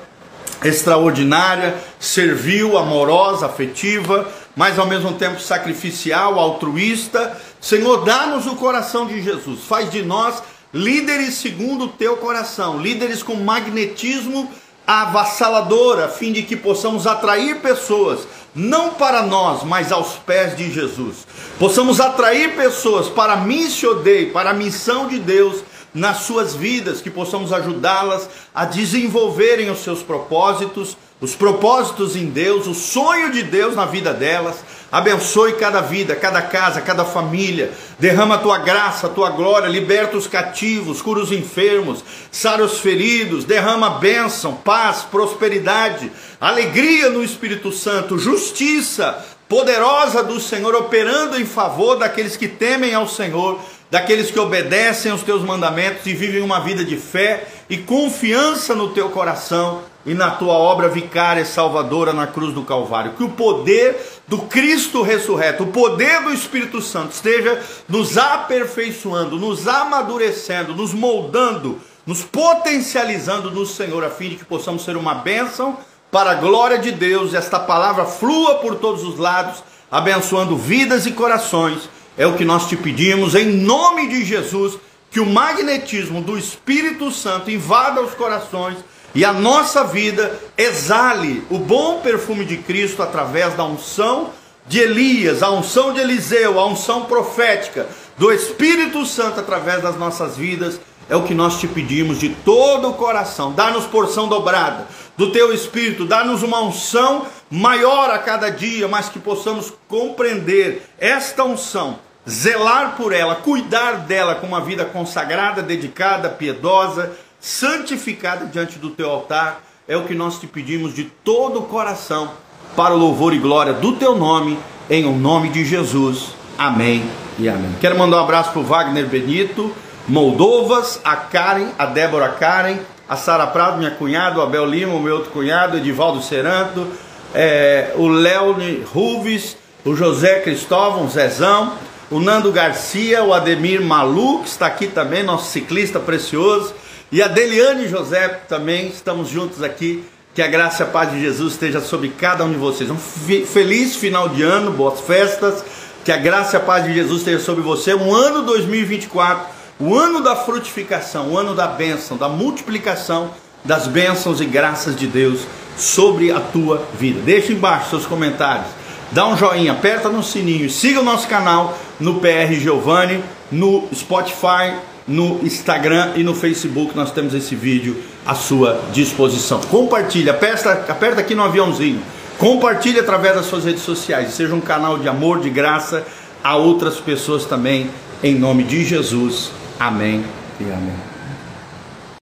extraordinária, 0.64 1.76
servil, 1.98 2.76
amorosa, 2.78 3.46
afetiva, 3.46 4.28
mas 4.54 4.78
ao 4.78 4.86
mesmo 4.86 5.12
tempo 5.14 5.40
sacrificial, 5.40 6.38
altruísta. 6.38 7.36
Senhor, 7.60 8.04
dá-nos 8.04 8.46
o 8.46 8.56
coração 8.56 9.06
de 9.06 9.22
Jesus, 9.22 9.64
faz 9.64 9.90
de 9.90 10.02
nós 10.02 10.42
líderes 10.72 11.34
segundo 11.34 11.84
o 11.84 11.88
teu 11.88 12.16
coração, 12.16 12.80
líderes 12.80 13.22
com 13.22 13.34
magnetismo 13.34 14.50
avassalador, 14.86 16.00
a 16.00 16.08
fim 16.08 16.32
de 16.32 16.42
que 16.42 16.56
possamos 16.56 17.06
atrair 17.06 17.60
pessoas, 17.60 18.26
não 18.54 18.90
para 18.90 19.22
nós, 19.22 19.62
mas 19.62 19.92
aos 19.92 20.14
pés 20.14 20.56
de 20.56 20.72
Jesus. 20.72 21.26
Possamos 21.58 22.00
atrair 22.00 22.56
pessoas 22.56 23.08
para 23.08 23.34
a 23.34 23.36
missão 23.36 24.02
Dei, 24.02 24.26
para 24.26 24.50
a 24.50 24.54
missão 24.54 25.06
de 25.06 25.18
Deus 25.18 25.62
nas 25.94 26.18
suas 26.18 26.54
vidas, 26.54 27.00
que 27.00 27.10
possamos 27.10 27.52
ajudá-las 27.52 28.28
a 28.54 28.64
desenvolverem 28.64 29.70
os 29.70 29.80
seus 29.80 30.02
propósitos, 30.02 30.96
os 31.20 31.36
propósitos 31.36 32.16
em 32.16 32.26
Deus, 32.26 32.66
o 32.66 32.74
sonho 32.74 33.30
de 33.30 33.42
Deus 33.42 33.76
na 33.76 33.84
vida 33.84 34.12
delas. 34.12 34.56
Abençoe 34.90 35.52
cada 35.52 35.80
vida, 35.80 36.16
cada 36.16 36.42
casa, 36.42 36.80
cada 36.80 37.04
família. 37.04 37.72
Derrama 37.98 38.34
a 38.34 38.38
tua 38.38 38.58
graça, 38.58 39.06
a 39.06 39.10
tua 39.10 39.30
glória, 39.30 39.68
liberta 39.68 40.16
os 40.16 40.26
cativos, 40.26 41.00
cura 41.00 41.20
os 41.20 41.30
enfermos, 41.30 42.02
sara 42.30 42.64
os 42.64 42.80
feridos, 42.80 43.44
derrama 43.44 43.98
bênção, 43.98 44.56
paz, 44.56 45.02
prosperidade, 45.02 46.10
alegria 46.40 47.08
no 47.08 47.22
Espírito 47.22 47.70
Santo, 47.70 48.18
justiça 48.18 49.24
poderosa 49.48 50.22
do 50.22 50.40
Senhor 50.40 50.74
operando 50.74 51.38
em 51.38 51.44
favor 51.44 51.96
daqueles 51.96 52.36
que 52.36 52.48
temem 52.48 52.94
ao 52.94 53.06
Senhor 53.06 53.60
daqueles 53.92 54.30
que 54.30 54.40
obedecem 54.40 55.12
aos 55.12 55.22
teus 55.22 55.42
mandamentos 55.42 56.06
e 56.06 56.14
vivem 56.14 56.40
uma 56.40 56.60
vida 56.60 56.82
de 56.82 56.96
fé 56.96 57.46
e 57.68 57.76
confiança 57.76 58.74
no 58.74 58.88
teu 58.88 59.10
coração 59.10 59.82
e 60.06 60.14
na 60.14 60.30
tua 60.30 60.54
obra 60.54 60.88
vicária 60.88 61.42
e 61.42 61.44
salvadora 61.44 62.10
na 62.14 62.26
cruz 62.26 62.54
do 62.54 62.62
Calvário. 62.62 63.12
Que 63.12 63.22
o 63.22 63.28
poder 63.28 63.94
do 64.26 64.38
Cristo 64.38 65.02
ressurreto, 65.02 65.64
o 65.64 65.66
poder 65.66 66.22
do 66.22 66.32
Espírito 66.32 66.80
Santo 66.80 67.12
esteja 67.12 67.60
nos 67.86 68.16
aperfeiçoando, 68.16 69.38
nos 69.38 69.68
amadurecendo, 69.68 70.74
nos 70.74 70.94
moldando, 70.94 71.78
nos 72.06 72.22
potencializando 72.22 73.50
no 73.50 73.66
Senhor, 73.66 74.02
a 74.04 74.08
fim 74.08 74.30
de 74.30 74.36
que 74.36 74.44
possamos 74.46 74.86
ser 74.86 74.96
uma 74.96 75.16
bênção 75.16 75.76
para 76.10 76.30
a 76.30 76.36
glória 76.36 76.78
de 76.78 76.92
Deus. 76.92 77.34
Esta 77.34 77.60
palavra 77.60 78.06
flua 78.06 78.54
por 78.54 78.76
todos 78.76 79.04
os 79.04 79.18
lados, 79.18 79.62
abençoando 79.90 80.56
vidas 80.56 81.04
e 81.04 81.12
corações 81.12 81.90
é 82.16 82.26
o 82.26 82.36
que 82.36 82.44
nós 82.44 82.68
te 82.68 82.76
pedimos 82.76 83.34
em 83.34 83.46
nome 83.46 84.08
de 84.08 84.24
Jesus, 84.24 84.78
que 85.10 85.20
o 85.20 85.26
magnetismo 85.26 86.20
do 86.20 86.38
Espírito 86.38 87.10
Santo 87.10 87.50
invada 87.50 88.00
os 88.00 88.14
corações 88.14 88.78
e 89.14 89.24
a 89.24 89.32
nossa 89.32 89.84
vida 89.84 90.40
exale 90.56 91.44
o 91.50 91.58
bom 91.58 92.00
perfume 92.00 92.44
de 92.44 92.56
Cristo 92.56 93.02
através 93.02 93.54
da 93.54 93.64
unção 93.64 94.30
de 94.66 94.78
Elias, 94.78 95.42
a 95.42 95.50
unção 95.50 95.92
de 95.92 96.00
Eliseu, 96.00 96.58
a 96.58 96.66
unção 96.66 97.04
profética 97.04 97.86
do 98.16 98.32
Espírito 98.32 99.04
Santo 99.04 99.40
através 99.40 99.82
das 99.82 99.98
nossas 99.98 100.36
vidas. 100.36 100.80
É 101.10 101.16
o 101.16 101.24
que 101.24 101.34
nós 101.34 101.58
te 101.58 101.66
pedimos 101.66 102.18
de 102.20 102.30
todo 102.30 102.88
o 102.88 102.94
coração. 102.94 103.52
Dá-nos 103.52 103.84
porção 103.84 104.28
dobrada 104.28 104.86
do 105.16 105.30
teu 105.30 105.52
espírito, 105.52 106.06
dá-nos 106.06 106.42
uma 106.42 106.62
unção 106.62 107.26
maior 107.52 108.08
a 108.08 108.18
cada 108.18 108.50
dia, 108.50 108.88
mas 108.88 109.10
que 109.10 109.18
possamos 109.18 109.70
compreender 109.86 110.88
esta 110.98 111.44
unção, 111.44 111.98
zelar 112.26 112.96
por 112.96 113.12
ela, 113.12 113.34
cuidar 113.34 113.98
dela 114.06 114.36
com 114.36 114.46
uma 114.46 114.62
vida 114.62 114.86
consagrada, 114.86 115.60
dedicada, 115.60 116.30
piedosa, 116.30 117.12
santificada 117.38 118.46
diante 118.46 118.78
do 118.78 118.88
teu 118.88 119.10
altar. 119.10 119.60
É 119.86 119.94
o 119.94 120.04
que 120.04 120.14
nós 120.14 120.40
te 120.40 120.46
pedimos 120.46 120.94
de 120.94 121.04
todo 121.04 121.58
o 121.58 121.64
coração, 121.64 122.30
para 122.74 122.94
o 122.94 122.98
louvor 122.98 123.34
e 123.34 123.38
glória 123.38 123.74
do 123.74 123.96
teu 123.96 124.16
nome, 124.16 124.58
em 124.88 125.04
o 125.04 125.12
nome 125.12 125.50
de 125.50 125.62
Jesus. 125.62 126.28
Amém 126.56 127.04
e 127.38 127.50
amém. 127.50 127.76
Quero 127.82 127.98
mandar 127.98 128.16
um 128.16 128.24
abraço 128.24 128.52
para 128.52 128.60
o 128.60 128.64
Wagner 128.64 129.06
Benito, 129.06 129.70
Moldovas, 130.08 131.02
a 131.04 131.16
Karen, 131.16 131.68
a 131.78 131.84
Débora 131.84 132.30
Karen, 132.30 132.78
a 133.06 133.16
Sara 133.16 133.46
Prado, 133.46 133.76
minha 133.76 133.90
cunhada, 133.90 134.38
o 134.38 134.42
Abel 134.42 134.64
Lima, 134.64 134.94
o 134.94 135.02
meu 135.02 135.16
outro 135.16 135.32
cunhado, 135.32 135.76
Edivaldo 135.76 136.22
Seranto, 136.22 136.88
é, 137.34 137.92
o 137.96 138.08
Leone 138.08 138.84
Ruves, 138.92 139.56
o 139.84 139.94
José 139.94 140.40
Cristóvão, 140.40 141.08
Zezão, 141.08 141.74
o 142.10 142.20
Nando 142.20 142.52
Garcia, 142.52 143.22
o 143.22 143.32
Ademir 143.32 143.80
Malu, 143.80 144.40
que 144.40 144.48
está 144.48 144.66
aqui 144.66 144.86
também, 144.86 145.22
nosso 145.22 145.50
ciclista 145.50 145.98
precioso, 145.98 146.74
e 147.10 147.22
a 147.22 147.28
Deliane 147.28 147.88
José 147.88 148.28
também, 148.48 148.88
estamos 148.88 149.28
juntos 149.28 149.62
aqui. 149.62 150.04
Que 150.34 150.40
a 150.40 150.46
graça 150.46 150.82
e 150.82 150.86
a 150.86 150.88
paz 150.88 151.10
de 151.10 151.20
Jesus 151.20 151.52
esteja 151.52 151.78
sobre 151.78 152.08
cada 152.08 152.42
um 152.42 152.50
de 152.50 152.56
vocês. 152.56 152.88
Um 152.90 152.96
feliz 152.96 153.96
final 153.96 154.30
de 154.30 154.42
ano, 154.42 154.70
boas 154.70 155.02
festas. 155.02 155.62
Que 156.06 156.10
a 156.10 156.16
graça 156.16 156.56
e 156.56 156.58
a 156.58 156.60
paz 156.60 156.86
de 156.86 156.94
Jesus 156.94 157.18
esteja 157.18 157.38
sobre 157.38 157.62
você. 157.62 157.94
Um 157.94 158.14
ano 158.14 158.40
2024 158.40 159.62
o 159.82 159.96
ano 159.96 160.20
da 160.20 160.36
frutificação, 160.36 161.32
o 161.32 161.36
ano 161.36 161.56
da 161.56 161.66
bênção, 161.66 162.16
da 162.16 162.28
multiplicação 162.28 163.32
das 163.64 163.88
bênçãos 163.88 164.40
e 164.40 164.44
graças 164.44 164.94
de 164.94 165.08
Deus 165.08 165.40
sobre 165.76 166.30
a 166.30 166.40
tua 166.40 166.82
vida. 166.98 167.20
Deixa 167.22 167.52
embaixo 167.52 167.90
seus 167.90 168.06
comentários. 168.06 168.66
Dá 169.10 169.26
um 169.26 169.36
joinha, 169.36 169.72
aperta 169.72 170.08
no 170.08 170.22
sininho, 170.22 170.70
siga 170.70 171.00
o 171.00 171.04
nosso 171.04 171.28
canal 171.28 171.78
no 172.00 172.14
PR 172.14 172.52
Giovanni, 172.52 173.22
no 173.50 173.86
Spotify, 173.94 174.74
no 175.06 175.40
Instagram 175.42 176.12
e 176.16 176.22
no 176.22 176.34
Facebook. 176.34 176.96
Nós 176.96 177.10
temos 177.10 177.34
esse 177.34 177.54
vídeo 177.54 178.02
à 178.24 178.34
sua 178.34 178.80
disposição. 178.92 179.60
Compartilha, 179.62 180.32
aperta, 180.32 180.72
aperta 180.88 181.20
aqui 181.20 181.34
no 181.34 181.42
aviãozinho. 181.42 182.00
Compartilhe 182.38 182.98
através 182.98 183.34
das 183.34 183.46
suas 183.46 183.64
redes 183.64 183.82
sociais. 183.82 184.32
Seja 184.32 184.54
um 184.54 184.60
canal 184.60 184.98
de 184.98 185.08
amor, 185.08 185.40
de 185.40 185.50
graça 185.50 186.06
a 186.42 186.56
outras 186.56 186.96
pessoas 186.96 187.44
também. 187.44 187.90
Em 188.22 188.34
nome 188.34 188.64
de 188.64 188.84
Jesus. 188.84 189.50
Amém 189.78 190.24
e 190.58 190.64
amém. 190.64 191.11